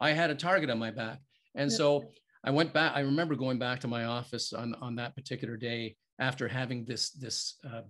[0.00, 1.20] I had a target on my back.
[1.54, 2.10] And so
[2.44, 2.92] I went back.
[2.94, 7.10] I remember going back to my office on, on that particular day after having this
[7.10, 7.82] this uh,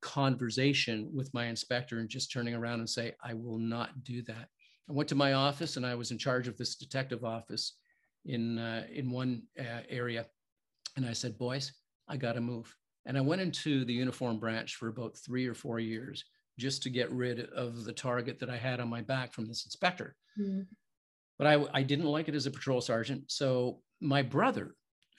[0.00, 4.48] conversation with my inspector and just turning around and say, I will not do that.
[4.88, 7.74] I went to my office and I was in charge of this detective office
[8.24, 10.26] in uh, in one uh, area,
[10.96, 11.72] and I said, "Boys,
[12.08, 12.74] I got to move."
[13.06, 16.24] And I went into the uniform branch for about three or four years
[16.58, 19.64] just to get rid of the target that I had on my back from this
[19.64, 20.16] inspector.
[20.38, 20.66] Mm.
[21.40, 23.24] But I, I didn't like it as a patrol sergeant.
[23.28, 24.74] So my brother,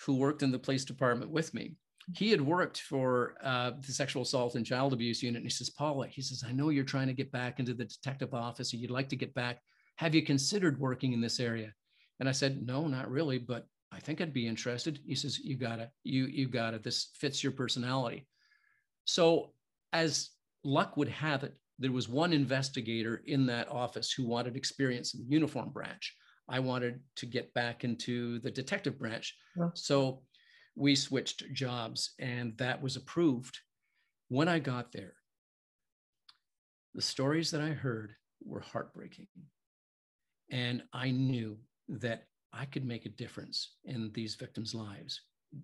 [0.06, 1.78] who worked in the police department with me,
[2.16, 5.38] he had worked for uh, the sexual assault and child abuse unit.
[5.38, 7.86] And he says, Paula, he says, I know you're trying to get back into the
[7.86, 9.62] detective office and you'd like to get back.
[9.96, 11.74] Have you considered working in this area?
[12.20, 15.00] And I said, no, not really, but I think I'd be interested.
[15.08, 15.90] He says, you got it.
[16.04, 16.84] You, you got it.
[16.84, 18.28] This fits your personality.
[19.06, 19.54] So
[19.92, 20.30] as
[20.64, 25.22] luck would have it, there was one investigator in that office who wanted experience in
[25.22, 26.16] the uniform branch.
[26.48, 29.36] I wanted to get back into the detective branch.
[29.58, 29.70] Yeah.
[29.74, 30.24] So
[30.76, 33.58] we switched jobs and that was approved.
[34.30, 35.14] When I got there,
[36.94, 39.28] the stories that I heard were heartbreaking.
[40.52, 41.58] And I knew
[41.88, 45.22] that I could make a difference in these victims' lives.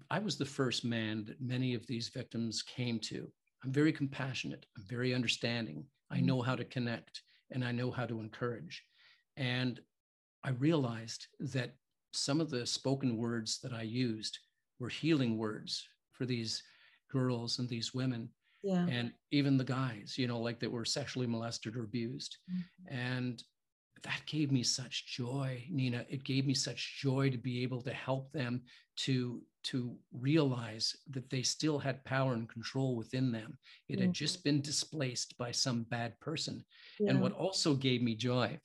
[0.09, 3.29] I was the first man that many of these victims came to.
[3.63, 5.83] I'm very compassionate, I'm very understanding.
[6.11, 6.23] I mm.
[6.23, 8.83] know how to connect and I know how to encourage.
[9.35, 9.79] And
[10.43, 11.75] I realized that
[12.11, 14.37] some of the spoken words that I used
[14.79, 16.63] were healing words for these
[17.11, 18.29] girls and these women
[18.63, 18.85] yeah.
[18.89, 22.95] and even the guys you know like that were sexually molested or abused mm-hmm.
[22.95, 23.43] and
[24.03, 27.93] that gave me such joy nina it gave me such joy to be able to
[27.93, 28.61] help them
[28.95, 33.57] to to realize that they still had power and control within them
[33.89, 34.03] it mm-hmm.
[34.03, 36.63] had just been displaced by some bad person
[36.99, 37.09] yeah.
[37.09, 38.57] and what also gave me joy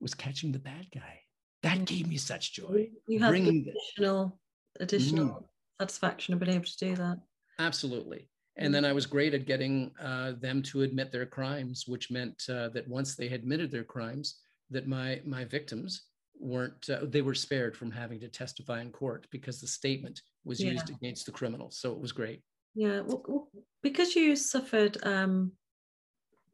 [0.00, 1.20] was catching the bad guy
[1.62, 1.84] that mm-hmm.
[1.84, 4.38] gave me such joy you had bringing additional
[4.80, 5.44] additional mm.
[5.80, 7.18] satisfaction of being able to do that.
[7.58, 8.28] Absolutely.
[8.56, 8.72] And mm.
[8.72, 12.68] then I was great at getting uh, them to admit their crimes, which meant uh,
[12.70, 16.02] that once they admitted their crimes, that my my victims
[16.38, 20.62] weren't uh, they were spared from having to testify in court because the statement was
[20.62, 20.72] yeah.
[20.72, 21.70] used against the criminal.
[21.70, 22.42] So it was great.
[22.74, 23.48] Yeah, well,
[23.82, 25.52] because you suffered um,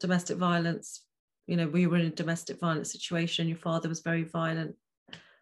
[0.01, 1.03] domestic violence,
[1.46, 3.49] you know, we were in a domestic violence situation.
[3.49, 4.77] Your father was very violent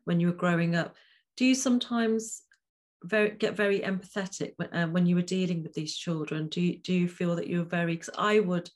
[0.05, 0.95] when you were growing up.
[1.37, 2.43] Do you sometimes
[3.05, 6.79] very get very empathetic when, uh, when you were dealing with these children do you
[6.79, 8.69] do you feel that you were very because i would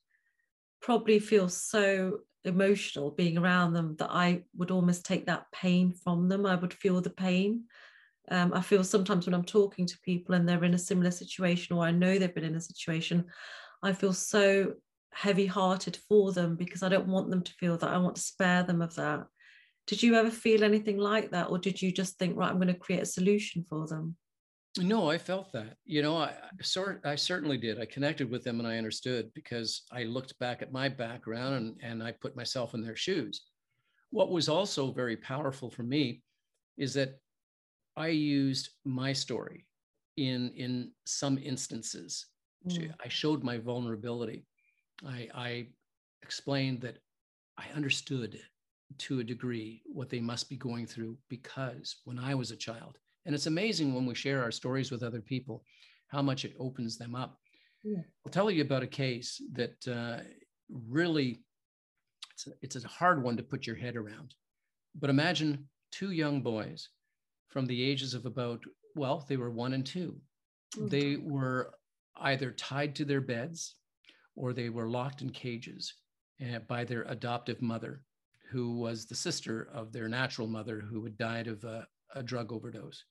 [0.80, 6.28] probably feel so emotional being around them that i would almost take that pain from
[6.28, 6.44] them.
[6.44, 7.64] I would feel the pain.
[8.30, 11.76] Um, i feel sometimes when i'm talking to people and they're in a similar situation
[11.76, 13.24] or i know they've been in a situation
[13.82, 14.74] i feel so
[15.12, 17.90] heavy hearted for them because i don't want them to feel that.
[17.90, 19.26] I want to spare them of that.
[19.86, 22.68] Did you ever feel anything like that, or did you just think, right, I'm going
[22.68, 24.16] to create a solution for them?
[24.78, 25.76] No, I felt that.
[25.84, 27.78] You know, I sort I certainly did.
[27.78, 31.76] I connected with them and I understood because I looked back at my background and,
[31.82, 33.42] and I put myself in their shoes.
[34.10, 36.22] What was also very powerful for me
[36.78, 37.18] is that
[37.96, 39.66] I used my story
[40.16, 42.26] in in some instances.
[42.66, 42.94] Mm.
[43.04, 44.46] I showed my vulnerability.
[45.06, 45.66] I, I
[46.22, 46.98] explained that
[47.58, 48.40] I understood
[48.98, 52.98] to a degree what they must be going through because when I was a child,
[53.26, 55.64] and it's amazing when we share our stories with other people,
[56.08, 57.38] how much it opens them up.
[57.84, 58.02] Yeah.
[58.24, 60.22] I'll tell you about a case that uh,
[60.70, 61.42] really,
[62.32, 64.34] it's a, it's a hard one to put your head around.
[64.94, 66.88] But imagine two young boys
[67.48, 68.62] from the ages of about,
[68.94, 70.16] well, they were one and 2
[70.76, 70.88] mm-hmm.
[70.88, 71.74] They were
[72.16, 73.76] either tied to their beds
[74.36, 75.94] or they were locked in cages
[76.42, 78.02] uh, by their adoptive mother
[78.50, 82.52] who was the sister of their natural mother who had died of a, a drug
[82.52, 83.04] overdose.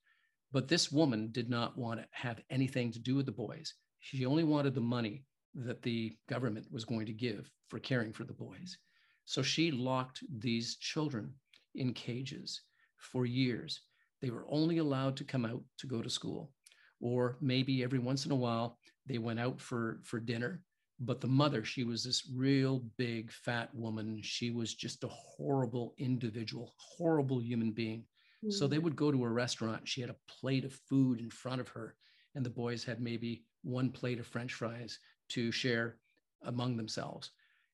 [0.52, 3.74] But this woman did not want to have anything to do with the boys.
[4.00, 5.24] She only wanted the money
[5.56, 8.78] that the government was going to give for caring for the boys.
[9.26, 11.34] So she locked these children
[11.76, 12.62] in cages
[12.98, 13.82] for years.
[14.22, 16.52] They were only allowed to come out to go to school,
[17.00, 20.62] or maybe every once in a while they went out for, for dinner
[21.02, 25.94] but the mother she was this real big fat woman she was just a horrible
[25.98, 28.04] individual horrible human being
[28.50, 28.84] so they mm.
[28.84, 31.96] would go to a restaurant she had a plate of food in front of her
[32.36, 35.00] and the boys had maybe one plate of french fries
[35.30, 35.98] to share
[36.46, 37.32] among themselves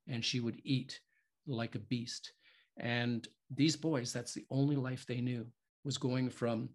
[0.07, 0.99] and she would eat
[1.45, 2.33] like a beast
[2.77, 5.45] and these boys that's the only life they knew
[5.85, 6.69] was going from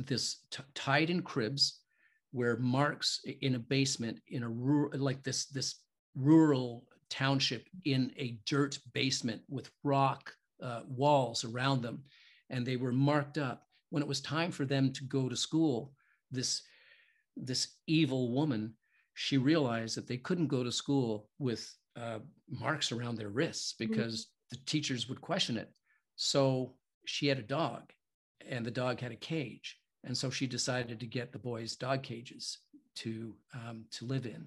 [0.00, 1.80] this t- tied in cribs
[2.32, 5.76] where marks in a basement in a rural like this this
[6.14, 12.02] rural township in a dirt basement with rock uh, walls around them
[12.52, 15.92] and they were marked up when it was time for them to go to school,
[16.30, 16.62] this,
[17.36, 18.74] this evil woman,
[19.14, 23.90] she realized that they couldn't go to school with uh, marks around their wrists mm-hmm.
[23.90, 24.56] because mm-hmm.
[24.56, 25.70] the teachers would question it.
[26.16, 26.74] So
[27.06, 27.82] she had a dog,
[28.48, 29.78] and the dog had a cage.
[30.04, 32.58] And so she decided to get the boys dog cages
[32.96, 34.46] to, um, to live in.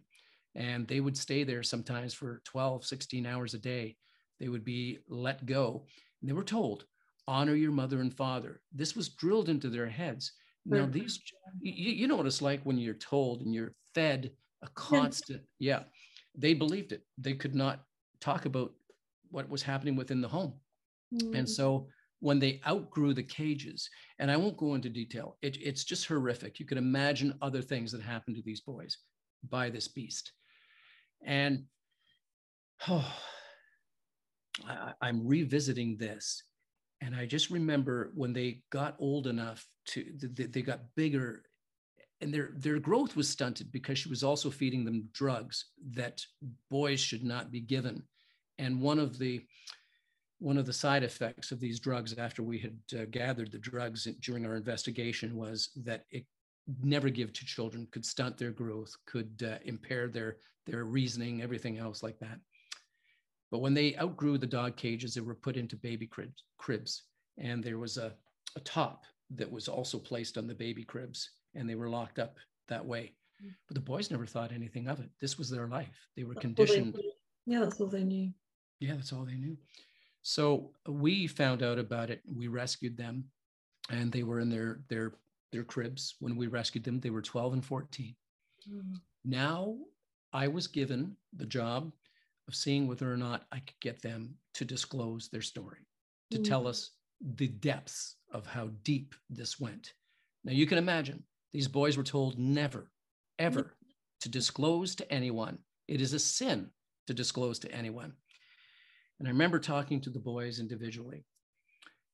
[0.56, 3.98] And they would stay there sometimes for 12, 16 hours a day.
[4.39, 5.86] They would be let go.
[6.22, 6.86] And they were told,
[7.28, 8.62] honor your mother and father.
[8.74, 10.32] This was drilled into their heads.
[10.66, 11.20] Now, these,
[11.62, 14.32] you, you know what it's like when you're told and you're fed
[14.64, 15.84] a constant, yeah,
[16.36, 17.04] they believed it.
[17.18, 17.84] They could not
[18.20, 18.74] talk about
[19.30, 20.54] what was happening within the home.
[21.14, 21.40] Mm.
[21.40, 21.88] And so
[22.20, 26.60] when they outgrew the cages, and I won't go into detail, it, it's just horrific.
[26.60, 28.98] You can imagine other things that happened to these boys
[29.50, 30.32] by this beast.
[31.24, 31.66] And
[32.90, 33.14] oh,
[34.68, 36.42] I, I'm revisiting this.
[37.02, 41.44] And I just remember when they got old enough to, they, they got bigger
[42.22, 46.22] and their their growth was stunted because she was also feeding them drugs that
[46.72, 48.04] boys should not be given.
[48.58, 49.42] And one of the
[50.40, 54.08] one of the side effects of these drugs after we had uh, gathered the drugs
[54.22, 56.26] during our investigation was that it
[56.84, 61.78] never give to children could stunt their growth could uh, impair their their reasoning everything
[61.78, 62.40] else like that
[63.56, 67.04] but when they outgrew the dog cages they were put into baby cribs, cribs
[67.38, 68.13] and there was a,
[68.56, 72.36] a top that was also placed on the baby cribs and they were locked up
[72.68, 73.13] that way
[73.44, 73.50] mm.
[73.68, 77.00] but the boys never thought anything of it this was their life they were conditioned
[77.46, 78.30] yeah that's all they knew
[78.80, 79.56] yeah that's all they knew
[80.28, 82.22] so we found out about it.
[82.26, 83.26] We rescued them,
[83.91, 85.13] and they were in their their
[85.52, 87.00] their cribs when we rescued them.
[87.00, 88.15] They were 12 and 14.
[88.68, 88.96] Mm.
[89.24, 89.78] Now
[90.34, 91.91] I was given the job
[92.48, 95.88] of seeing whether or not I could get them to disclose their story,
[96.32, 96.44] to mm.
[96.44, 99.94] tell us the depths of how deep this went.
[100.44, 102.92] Now you can imagine these boys were told never,
[103.40, 103.76] ever
[104.22, 105.60] to disclose to anyone.
[105.88, 106.70] It is a sin
[107.08, 108.14] to disclose to anyone.
[109.20, 111.24] And I remember talking to the boys individually.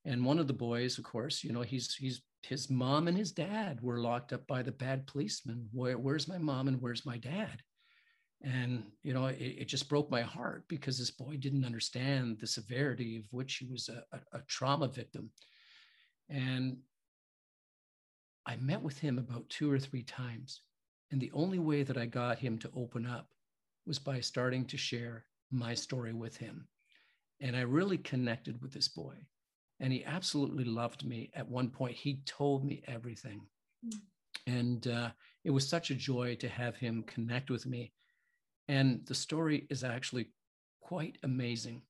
[0.06, 3.32] And one of the boys, of course, you know, he's he's his mom and his
[3.32, 5.68] dad were locked up by the bad policeman.
[5.72, 7.62] Where, where's my mom and where's my dad?
[8.44, 12.48] And you know, it, it, just broke my heart because this boy didn't understand the
[12.48, 15.30] severity of which he was a, a, a trauma victim.
[16.30, 16.78] And
[18.46, 20.62] I met with him about two or three times.
[21.12, 23.28] And the only way that I got him to open up
[23.86, 26.68] was by starting to share my story with him.
[27.42, 29.16] And I really connected with this boy.
[29.80, 31.32] And he absolutely loved me.
[31.36, 33.42] At one point, he told me everything.
[33.86, 34.00] Mm.
[34.48, 35.10] And uh,
[35.44, 37.92] it was such a joy to have him connect with me.
[38.72, 40.28] And the story is actually
[40.80, 41.82] quite amazing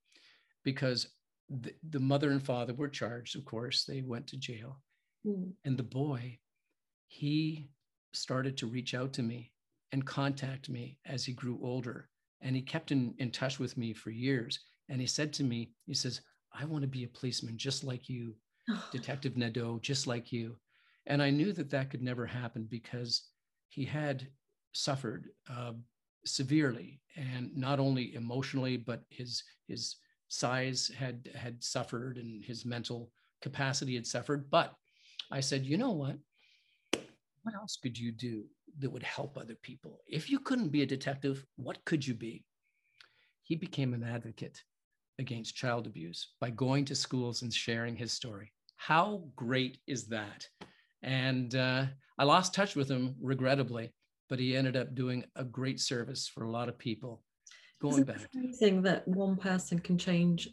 [0.63, 1.09] because
[1.47, 4.81] the, the mother and father were charged, of course, they went to jail.
[5.23, 5.51] Mm.
[5.63, 6.39] And the boy,
[7.07, 7.69] he
[8.13, 9.51] started to reach out to me
[9.91, 12.09] and contact me as he grew older.
[12.41, 14.59] And he kept in, in touch with me for years.
[14.89, 18.09] And he said to me, he says, I want to be a policeman just like
[18.09, 18.33] you,
[18.91, 20.57] Detective Nadeau, just like you.
[21.05, 23.21] And I knew that that could never happen because
[23.69, 24.25] he had
[24.73, 25.73] suffered uh,
[26.25, 33.11] severely and not only emotionally, but his, his size had, had suffered and his mental
[33.41, 34.49] capacity had suffered.
[34.49, 34.73] But
[35.31, 36.17] I said, you know what?
[37.43, 38.45] What else could you do
[38.79, 40.01] that would help other people?
[40.07, 42.45] If you couldn't be a detective, what could you be?
[43.43, 44.61] He became an advocate
[45.19, 48.51] against child abuse by going to schools and sharing his story.
[48.75, 50.47] How great is that?
[51.03, 51.85] And uh,
[52.17, 53.91] I lost touch with him, regrettably,
[54.31, 57.21] but he ended up doing a great service for a lot of people
[57.81, 58.29] going back.
[58.33, 60.47] Amazing that one person can change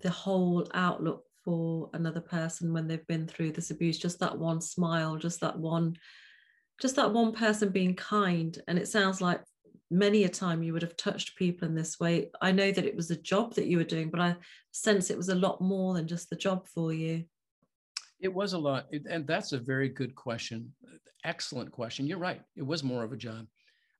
[0.00, 3.98] the whole outlook for another person when they've been through this abuse.
[3.98, 5.96] Just that one smile, just that one,
[6.80, 8.62] just that one person being kind.
[8.68, 9.40] And it sounds like
[9.90, 12.30] many a time you would have touched people in this way.
[12.40, 14.36] I know that it was a job that you were doing, but I
[14.70, 17.24] sense it was a lot more than just the job for you.
[18.20, 18.86] It was a lot.
[19.10, 20.72] And that's a very good question.
[21.24, 22.06] Excellent question.
[22.06, 22.42] You're right.
[22.56, 23.46] It was more of a job.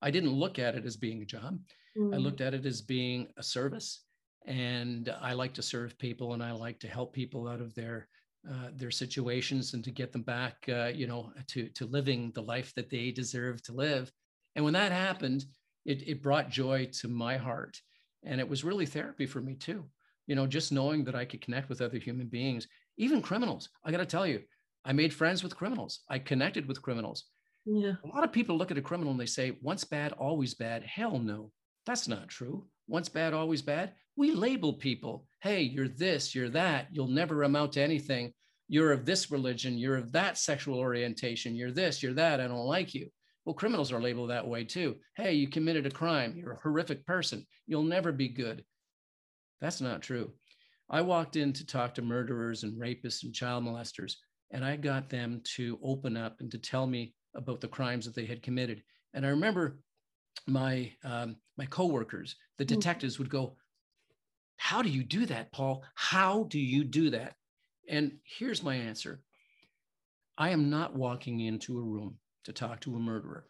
[0.03, 1.59] I didn't look at it as being a job.
[1.97, 2.15] Mm.
[2.15, 4.05] I looked at it as being a service.
[4.47, 8.09] And I like to serve people and I like to help people out of their
[8.49, 12.43] uh, their situations and to get them back, uh, you know, to to living the
[12.43, 14.13] life that they deserve to live.
[14.55, 15.45] And when that happened,
[15.85, 17.77] it, it brought joy to my heart.
[18.25, 19.85] And it was really therapy for me too.
[20.29, 23.69] You know, just knowing that I could connect with other human beings, even criminals.
[23.85, 24.43] I got to tell you,
[24.85, 26.01] I made friends with criminals.
[26.09, 27.25] I connected with criminals.
[27.65, 27.95] Yeah.
[28.05, 30.85] A lot of people look at a criminal and they say, once bad, always bad.
[30.85, 31.51] Hell no,
[31.85, 32.67] that's not true.
[32.87, 33.93] Once bad, always bad.
[34.17, 35.27] We label people.
[35.43, 36.87] Hey, you're this, you're that.
[36.93, 38.33] You'll never amount to anything.
[38.69, 42.67] you're of this religion, you're of that sexual orientation, you're this, you're that, I don't
[42.67, 43.09] like you.
[43.45, 44.97] Well, criminals are labeled that way too.
[45.15, 48.65] Hey, you committed a crime, you're a horrific person, you'll never be good.
[49.61, 50.33] That's not true.
[50.89, 54.15] I walked in to talk to murderers and rapists and child molesters,
[54.53, 58.15] and I got them to open up and to tell me about the crimes that
[58.15, 58.83] they had committed.
[59.13, 59.79] And I remember
[60.47, 62.75] my um, my coworkers, the hmm.
[62.75, 63.57] detectives, would go,
[64.57, 65.83] "How do you do that, Paul?
[65.95, 67.35] How do you do that?"
[67.89, 69.23] And here's my answer:
[70.39, 73.49] I am not walking into a room to talk to a murderer.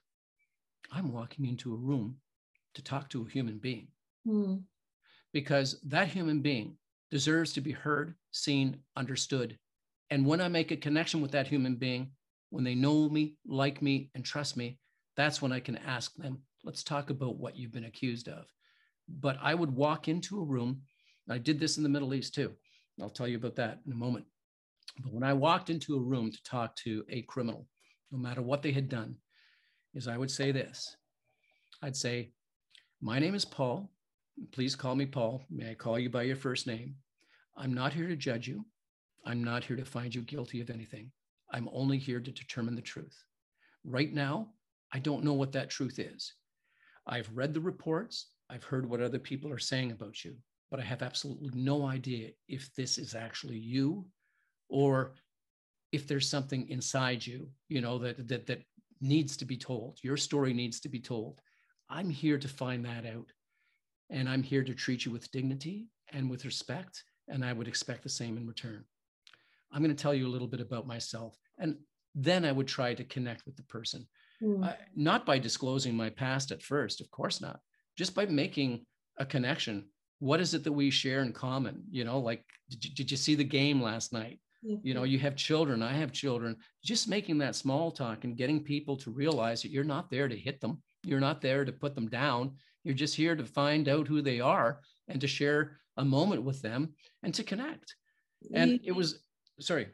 [0.91, 2.17] I'm walking into a room
[2.75, 3.89] to talk to a human being.
[4.27, 4.63] Mm.
[5.33, 6.77] Because that human being
[7.11, 9.59] deserves to be heard, seen, understood.
[10.11, 12.11] And when I make a connection with that human being,
[12.51, 14.79] when they know me, like me, and trust me,
[15.17, 18.47] that's when I can ask them, let's talk about what you've been accused of.
[19.09, 20.83] But I would walk into a room,
[21.29, 22.53] I did this in the Middle East too.
[23.01, 24.27] I'll tell you about that in a moment.
[25.03, 27.67] But when I walked into a room to talk to a criminal,
[28.11, 29.17] no matter what they had done,
[29.95, 30.97] is I would say this
[31.83, 32.33] I'd say,
[33.01, 33.91] My name is Paul.
[34.53, 35.43] Please call me Paul.
[35.51, 36.97] May I call you by your first name?
[37.57, 38.65] I'm not here to judge you.
[39.25, 41.11] I'm not here to find you guilty of anything.
[41.53, 43.17] I'm only here to determine the truth.
[43.85, 44.49] Right now,
[44.93, 46.35] I don't know what that truth is.
[47.07, 50.37] I've read the reports, I've heard what other people are saying about you,
[50.71, 54.07] but I have absolutely no idea if this is actually you
[54.69, 55.15] or
[55.93, 58.63] if there's something inside you, you know, that that that
[59.01, 59.99] needs to be told.
[60.03, 61.41] Your story needs to be told.
[61.89, 63.31] I'm here to find that out.
[64.11, 67.03] And I'm here to treat you with dignity and with respect.
[67.29, 68.85] And I would expect the same in return.
[69.73, 71.37] I'm going to tell you a little bit about myself.
[71.59, 71.77] And
[72.15, 74.07] then I would try to connect with the person,
[74.43, 74.65] mm.
[74.65, 77.61] uh, not by disclosing my past at first, of course not,
[77.97, 78.87] just by making
[79.19, 79.85] a connection.
[80.21, 81.83] What is it that we share in common?
[81.91, 84.41] You know, like, did you, did you see the game last night?
[84.83, 86.57] You know, you have children, I have children.
[86.83, 90.37] Just making that small talk and getting people to realize that you're not there to
[90.37, 92.57] hit them, you're not there to put them down.
[92.87, 96.63] You're just here to find out who they are and to share a moment with
[96.63, 97.97] them and to connect.
[98.55, 99.19] And it was,
[99.59, 99.89] sorry.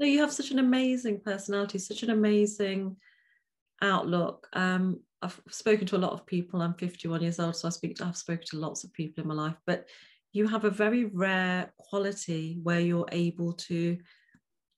[0.00, 2.96] No, you have such an amazing personality, such an amazing
[3.80, 4.48] outlook.
[4.54, 6.62] Um, I've spoken to a lot of people.
[6.62, 7.94] I'm 51 years old, so I speak.
[7.98, 9.86] To, I've spoken to lots of people in my life, but
[10.32, 13.96] you have a very rare quality where you're able to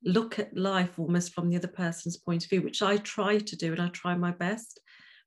[0.04, 3.56] look at life almost from the other person's point of view, which I try to
[3.56, 4.80] do and I try my best.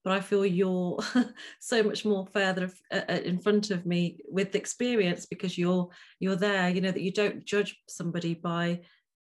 [0.07, 0.97] But I feel you're
[1.59, 5.89] so much more further uh, uh, in front of me with experience because you're
[6.21, 6.69] you're there.
[6.69, 8.83] You know that you don't judge somebody by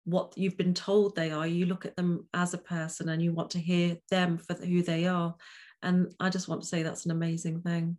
[0.03, 1.47] what you've been told they are.
[1.47, 4.83] You look at them as a person and you want to hear them for who
[4.83, 5.37] they are.
[5.85, 7.97] And I just want to say that's an amazing thing.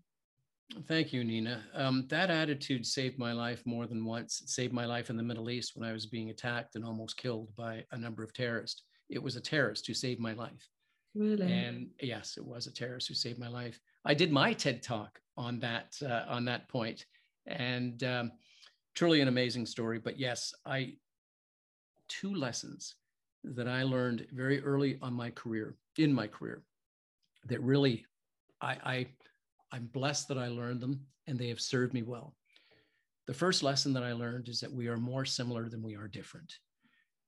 [0.85, 1.63] Thank you, Nina.
[1.73, 4.41] Um, that attitude saved my life more than once.
[4.41, 7.15] It saved my life in the Middle East when I was being attacked and almost
[7.15, 8.83] killed by a number of terrorists.
[9.09, 10.67] It was a terrorist who saved my life.
[11.15, 11.51] Really?
[11.51, 13.79] And yes, it was a terrorist who saved my life.
[14.03, 17.05] I did my TED talk on that uh, on that point,
[17.47, 18.31] and um,
[18.93, 19.97] truly an amazing story.
[19.97, 20.93] But yes, I
[22.07, 22.95] two lessons
[23.43, 26.63] that I learned very early on my career in my career
[27.47, 28.05] that really
[28.61, 29.07] I, I
[29.71, 32.35] I'm blessed that I learned them and they have served me well.
[33.27, 36.07] The first lesson that I learned is that we are more similar than we are
[36.07, 36.59] different,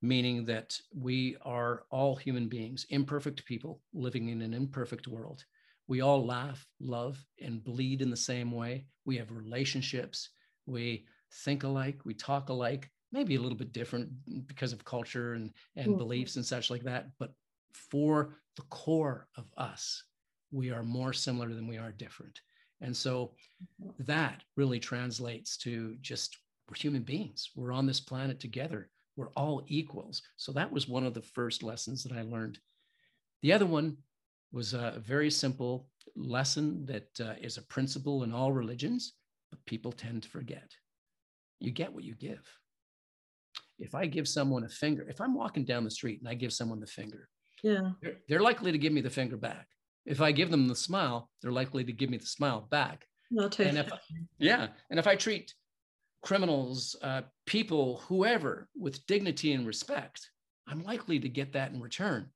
[0.01, 5.43] meaning that we are all human beings, imperfect people living in an imperfect world.
[5.87, 8.85] We all laugh, love, and bleed in the same way.
[9.05, 10.29] We have relationships.
[10.65, 11.05] We
[11.43, 11.99] think alike.
[12.05, 14.09] We talk alike, maybe a little bit different
[14.47, 15.97] because of culture and, and mm-hmm.
[15.97, 17.07] beliefs and such like that.
[17.19, 17.33] But
[17.73, 20.03] for the core of us,
[20.51, 22.39] we are more similar than we are different.
[22.81, 23.33] And so
[23.99, 26.37] that really translates to just
[26.69, 27.51] we're human beings.
[27.55, 28.89] We're on this planet together.
[29.17, 30.21] We're all equals.
[30.37, 32.59] So that was one of the first lessons that I learned.
[33.41, 33.97] The other one
[34.53, 39.13] was a very simple lesson that uh, is a principle in all religions,
[39.49, 40.71] but people tend to forget.
[41.59, 42.47] You get what you give.
[43.79, 46.53] If I give someone a finger, if I'm walking down the street and I give
[46.53, 47.27] someone the finger,
[47.63, 49.67] yeah, they're, they're likely to give me the finger back.
[50.05, 53.05] If I give them the smile, they're likely to give me the smile back.
[53.29, 53.91] Not and if,
[54.37, 55.53] yeah, and if I treat
[56.21, 60.29] criminals, uh, people, whoever, with dignity and respect,
[60.67, 62.29] I'm likely to get that in return.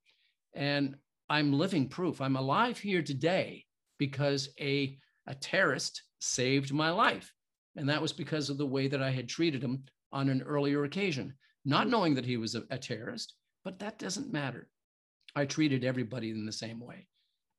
[0.56, 0.96] And
[1.30, 2.22] I'm living proof.
[2.22, 3.66] I'm alive here today
[3.98, 7.32] because a, a terrorist saved my life.
[7.76, 10.84] And that was because of the way that I had treated him on an earlier
[10.84, 14.68] occasion, not knowing that he was a, a terrorist, but that doesn't matter.
[15.36, 17.08] I treated everybody in the same way.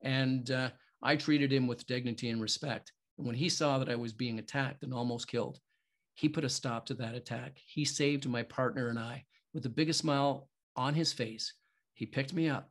[0.02, 0.70] And uh,
[1.02, 2.92] I treated him with dignity and respect.
[3.18, 5.58] And when he saw that I was being attacked and almost killed,
[6.14, 7.58] he put a stop to that attack.
[7.66, 9.24] He saved my partner and I.
[9.54, 11.54] with the biggest smile on his face,
[11.94, 12.70] he picked me up,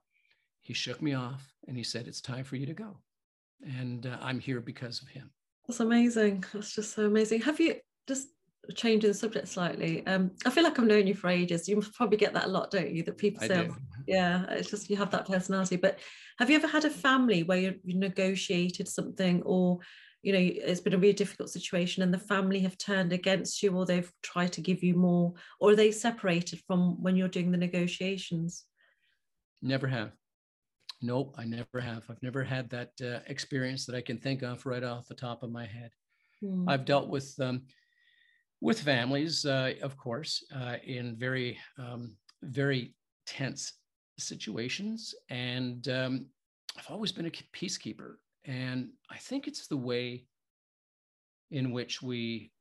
[0.61, 2.97] he shook me off, and he said, It's time for you to go.
[3.63, 5.29] And uh, I'm here because of him.
[5.67, 6.43] That's amazing.
[6.53, 7.41] That's just so amazing.
[7.41, 7.75] Have you
[8.07, 8.29] just
[8.75, 10.05] changing the subject slightly?
[10.07, 11.69] Um, I feel like I've known you for ages.
[11.69, 13.03] You probably get that a lot, don't you?
[13.03, 13.69] That people say,
[14.07, 15.75] yeah, it's just you have that personality.
[15.75, 15.99] But
[16.39, 19.79] have you ever had a family where you, you negotiated something or
[20.21, 23.75] you know it's been a really difficult situation and the family have turned against you
[23.75, 27.51] or they've tried to give you more or are they separated from when you're doing
[27.51, 28.65] the negotiations.
[29.61, 30.11] Never have.
[31.01, 32.03] Nope i never have.
[32.09, 35.43] I've never had that uh, experience that i can think of right off the top
[35.43, 35.91] of my head.
[36.43, 36.65] Mm.
[36.67, 37.61] i've dealt with um,
[38.61, 42.95] with families uh, of course uh, in very um, very
[43.25, 43.73] tense
[44.17, 46.25] situations and um,
[46.77, 48.15] i've always been a peacekeeper
[48.45, 50.25] and I think it's the way
[51.51, 52.51] in which we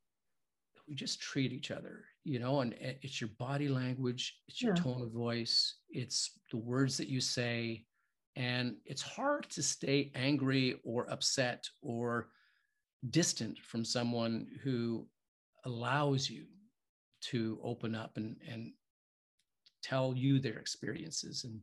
[0.89, 4.83] we just treat each other, you know, and it's your body language, it's your yeah.
[4.83, 7.85] tone of voice, it's the words that you say.
[8.37, 12.31] And it's hard to stay angry or upset or
[13.11, 15.07] distant from someone who
[15.65, 16.47] allows you
[17.23, 18.73] to open up and, and
[19.83, 21.61] tell you their experiences and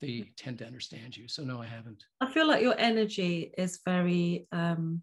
[0.00, 1.28] they tend to understand you.
[1.28, 2.04] So no, I haven't.
[2.20, 5.02] I feel like your energy is very um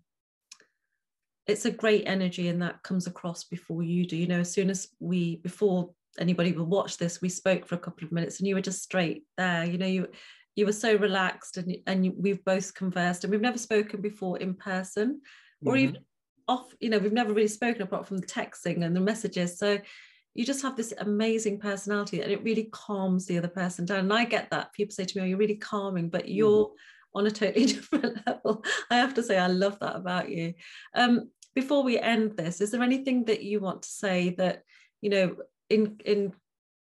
[1.48, 4.18] it's a great energy and that comes across before you do.
[4.18, 7.80] You know, as soon as we before anybody will watch this, we spoke for a
[7.80, 9.66] couple of minutes and you were just straight there.
[9.66, 10.08] You know, you
[10.56, 14.40] you were so relaxed and and you, we've both conversed and we've never spoken before
[14.40, 15.22] in person
[15.66, 15.84] or mm-hmm.
[15.84, 15.98] even
[16.48, 19.58] off, you know, we've never really spoken apart from the texting and the messages.
[19.58, 19.80] So
[20.36, 24.00] you just have this amazing personality and it really calms the other person down.
[24.00, 24.74] And I get that.
[24.74, 26.36] People say to me, Oh, you're really calming, but mm.
[26.36, 26.72] you're mm.
[27.16, 28.64] on a totally different level.
[28.92, 30.54] I have to say, I love that about you.
[30.94, 34.64] Um, before we end this, is there anything that you want to say that,
[35.02, 35.36] you know,
[35.70, 36.34] in in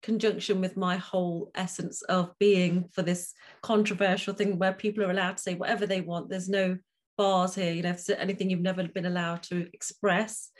[0.03, 5.37] conjunction with my whole essence of being for this controversial thing where people are allowed
[5.37, 6.77] to say whatever they want, there's no
[7.17, 10.51] bars here, you know, if anything you've never been allowed to express,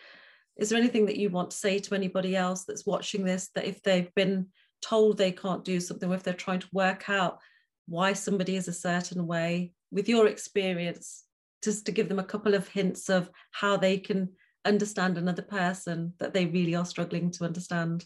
[0.58, 3.66] is there anything that you want to say to anybody else that's watching this that
[3.66, 4.48] if they've been
[4.82, 7.40] told they can't do something, or if they're trying to work out
[7.88, 11.24] why somebody is a certain way, with your experience,
[11.64, 14.30] just to give them a couple of hints of how they can
[14.66, 18.06] understand another person that they really are struggling to understand?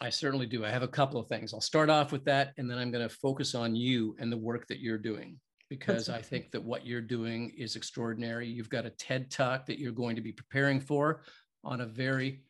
[0.00, 0.64] I certainly do.
[0.64, 1.52] I have a couple of things.
[1.52, 4.36] I'll start off with that, and then I'm going to focus on you and the
[4.36, 5.38] work that you're doing
[5.78, 8.46] because I think that what you're doing is extraordinary.
[8.46, 11.22] You've got a TED talk that you're going to be preparing for
[11.64, 12.42] on a very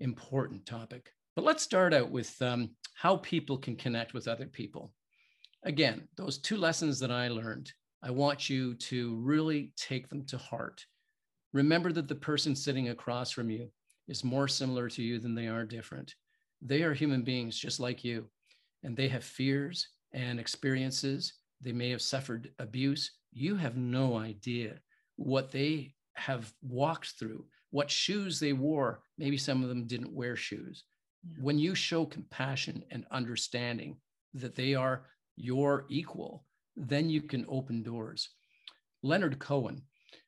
[0.00, 1.12] important topic.
[1.36, 4.92] But let's start out with um, how people can connect with other people.
[5.62, 7.72] Again, those two lessons that I learned,
[8.02, 10.84] I want you to really take them to heart.
[11.52, 13.68] Remember that the person sitting across from you
[14.08, 16.16] is more similar to you than they are different.
[16.60, 18.26] They are human beings just like you,
[18.82, 23.10] and they have fears and experiences they may have suffered abuse.
[23.32, 24.80] You have no idea
[25.16, 29.02] what they have walked through, what shoes they wore.
[29.18, 30.84] Maybe some of them didn't wear shoes.
[31.28, 31.38] Yeah.
[31.42, 33.96] When you show compassion and understanding
[34.34, 36.44] that they are your equal,
[36.76, 38.28] then you can open doors.
[39.02, 39.82] Leonard Cohen,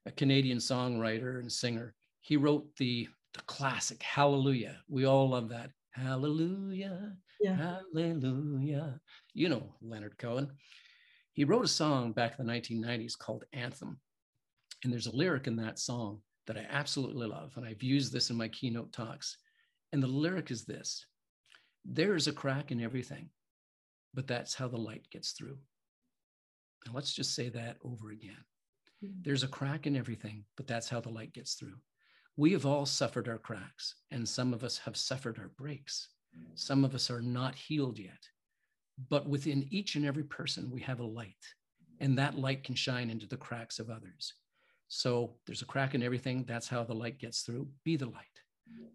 [0.06, 4.78] a Canadian songwriter and singer, he wrote the, the classic Hallelujah.
[4.88, 5.70] We all love that.
[5.92, 7.56] Hallelujah, yeah.
[7.56, 9.00] hallelujah.
[9.34, 10.50] You know Leonard Cohen.
[11.38, 14.00] He wrote a song back in the 1990s called Anthem.
[14.82, 16.18] And there's a lyric in that song
[16.48, 17.52] that I absolutely love.
[17.54, 19.36] And I've used this in my keynote talks.
[19.92, 21.06] And the lyric is this
[21.84, 23.30] There is a crack in everything,
[24.14, 25.58] but that's how the light gets through.
[26.84, 28.44] Now let's just say that over again.
[29.04, 29.20] Mm-hmm.
[29.22, 31.76] There's a crack in everything, but that's how the light gets through.
[32.36, 36.08] We have all suffered our cracks, and some of us have suffered our breaks.
[36.56, 38.26] Some of us are not healed yet.
[39.08, 41.44] But within each and every person, we have a light,
[42.00, 44.34] and that light can shine into the cracks of others.
[44.88, 46.44] So there's a crack in everything.
[46.44, 47.68] That's how the light gets through.
[47.84, 48.24] Be the light.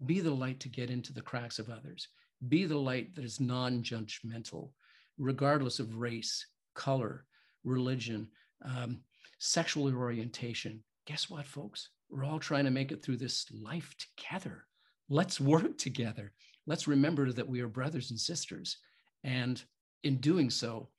[0.06, 2.08] Be the light to get into the cracks of others.
[2.50, 4.72] Be the light that is non judgmental,
[5.18, 7.26] regardless of race, color,
[7.64, 8.28] religion,
[8.66, 9.02] um,
[9.40, 10.84] sexual orientation.
[11.06, 11.90] Guess what, folks?
[12.10, 14.66] We're all trying to make it through this life together.
[15.10, 16.34] Let's work together.
[16.66, 18.78] Let's remember that we are brothers and sisters.
[19.24, 19.62] And
[20.04, 20.90] in doing so,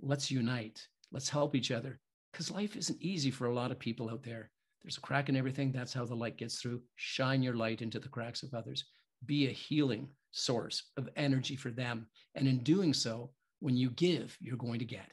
[0.00, 2.00] let's unite, let's help each other,
[2.32, 4.50] because life isn't easy for a lot of people out there.
[4.82, 5.72] There's a crack in everything.
[5.72, 6.82] That's how the light gets through.
[6.96, 8.84] Shine your light into the cracks of others.
[9.26, 12.06] Be a healing source of energy for them.
[12.34, 13.30] And in doing so,
[13.60, 15.10] when you give, you're going to get,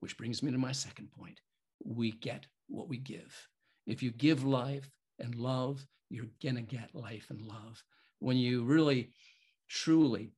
[0.00, 1.40] which brings me to my second point.
[1.82, 3.34] We get what we give.
[3.86, 7.82] If you give life and love, you're going to get life and love.
[8.18, 9.12] When you really,
[9.68, 10.32] truly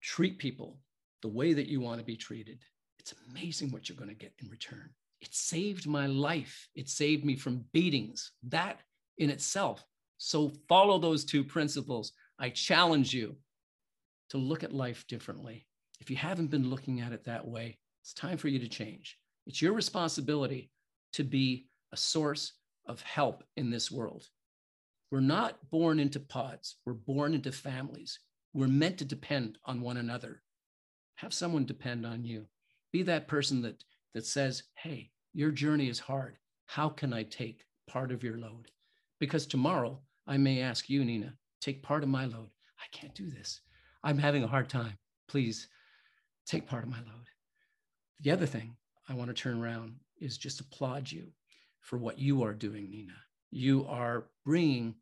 [0.00, 0.78] treat people
[1.22, 2.60] the way that you want to be treated,
[2.98, 4.90] it's amazing what you're going to get in return.
[5.20, 6.68] It saved my life.
[6.74, 8.32] It saved me from beatings.
[8.48, 8.80] That
[9.18, 9.84] in itself.
[10.18, 12.12] So follow those two principles.
[12.38, 13.36] I challenge you
[14.30, 15.66] to look at life differently.
[16.00, 19.18] If you haven't been looking at it that way, it's time for you to change.
[19.46, 20.70] It's your responsibility
[21.12, 22.52] to be a source
[22.86, 24.26] of help in this world.
[25.10, 28.18] We're not born into pods, we're born into families.
[28.54, 30.42] We're meant to depend on one another.
[31.22, 32.46] Have someone depend on you.
[32.90, 36.36] Be that person that, that says, Hey, your journey is hard.
[36.66, 38.72] How can I take part of your load?
[39.20, 42.50] Because tomorrow I may ask you, Nina, take part of my load.
[42.80, 43.60] I can't do this.
[44.02, 44.98] I'm having a hard time.
[45.28, 45.68] Please
[46.44, 47.28] take part of my load.
[48.22, 48.74] The other thing
[49.08, 51.28] I want to turn around is just applaud you
[51.82, 53.14] for what you are doing, Nina.
[53.52, 54.96] You are bringing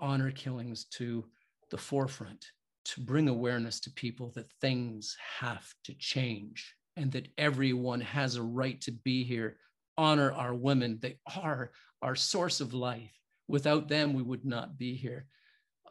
[0.00, 1.24] honor killings to
[1.70, 2.50] the forefront
[2.88, 8.42] to bring awareness to people that things have to change and that everyone has a
[8.42, 9.58] right to be here.
[9.98, 10.98] Honor our women.
[11.00, 11.70] They are
[12.00, 13.12] our source of life.
[13.46, 15.26] Without them, we would not be here.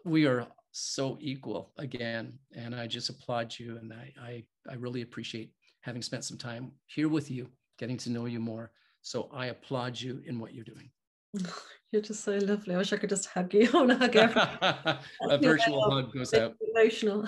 [0.05, 2.39] We are so equal again.
[2.55, 3.77] And I just applaud you.
[3.77, 8.09] And I, I, I really appreciate having spent some time here with you, getting to
[8.09, 8.71] know you more.
[9.01, 10.89] So I applaud you in what you're doing.
[11.91, 12.75] You're just so lovely.
[12.75, 13.69] I wish I could just hug you.
[13.73, 14.99] I want to hug everyone.
[15.21, 16.55] a virtual hug goes out.
[16.75, 17.25] Emotional.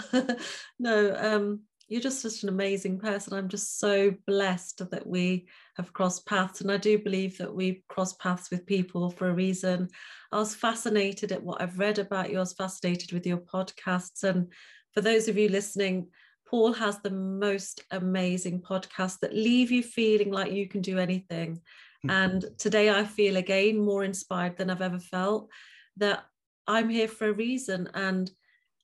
[0.79, 3.33] no, um, you're just such an amazing person.
[3.33, 6.61] I'm just so blessed that we have crossed paths.
[6.61, 9.89] And I do believe that we cross paths with people for a reason.
[10.31, 12.37] I was fascinated at what I've read about you.
[12.37, 14.23] I was fascinated with your podcasts.
[14.23, 14.51] And
[14.93, 16.09] for those of you listening,
[16.47, 21.59] Paul has the most amazing podcasts that leave you feeling like you can do anything.
[22.03, 22.09] Hmm.
[22.09, 25.49] And today I feel again more inspired than I've ever felt
[25.97, 26.23] that
[26.67, 27.89] I'm here for a reason.
[27.93, 28.29] And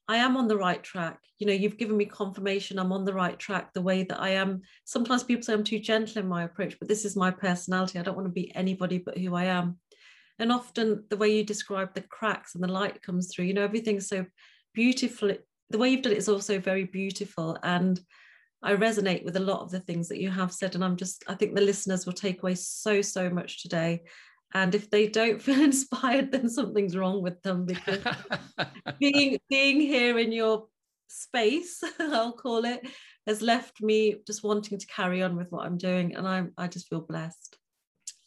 [0.07, 1.19] I am on the right track.
[1.39, 4.29] You know, you've given me confirmation I'm on the right track the way that I
[4.29, 4.61] am.
[4.85, 7.97] Sometimes people say I'm too gentle in my approach, but this is my personality.
[7.97, 9.79] I don't want to be anybody but who I am.
[10.37, 13.63] And often the way you describe the cracks and the light comes through, you know,
[13.63, 14.25] everything's so
[14.73, 15.31] beautiful.
[15.69, 17.57] The way you've done it is also very beautiful.
[17.63, 17.99] And
[18.65, 20.73] I resonate with a lot of the things that you have said.
[20.73, 24.01] And I'm just, I think the listeners will take away so, so much today.
[24.55, 28.03] And if they don't feel inspired then something's wrong with them because
[28.99, 30.67] being being here in your
[31.07, 32.81] space i'll call it
[33.27, 36.67] has left me just wanting to carry on with what i'm doing and i i
[36.67, 37.57] just feel blessed.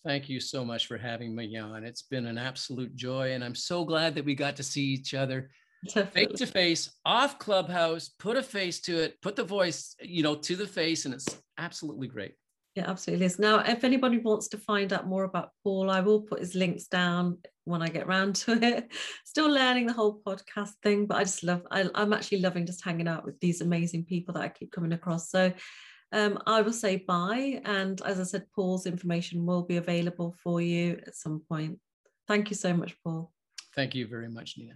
[0.07, 1.85] Thank you so much for having me on.
[1.85, 5.15] It's been an absolute joy and i'm so glad that we got to see each
[5.15, 5.51] other
[5.87, 10.35] face to face off clubhouse put a face to it put the voice you know
[10.35, 12.35] to the face and it's absolutely great
[12.79, 13.41] yeah, absolutely, Liz.
[13.41, 16.87] Now, if anybody wants to find out more about Paul, I will put his links
[16.87, 18.93] down when I get around to it.
[19.25, 22.85] Still learning the whole podcast thing, but I just love, I, am actually loving just
[22.85, 25.29] hanging out with these amazing people that I keep coming across.
[25.29, 25.53] So
[26.13, 27.61] um, I will say bye.
[27.65, 31.81] And as I said, Paul's information will be available for you at some point.
[32.29, 33.33] Thank you so much, Paul.
[33.75, 34.75] Thank you very much, Nina.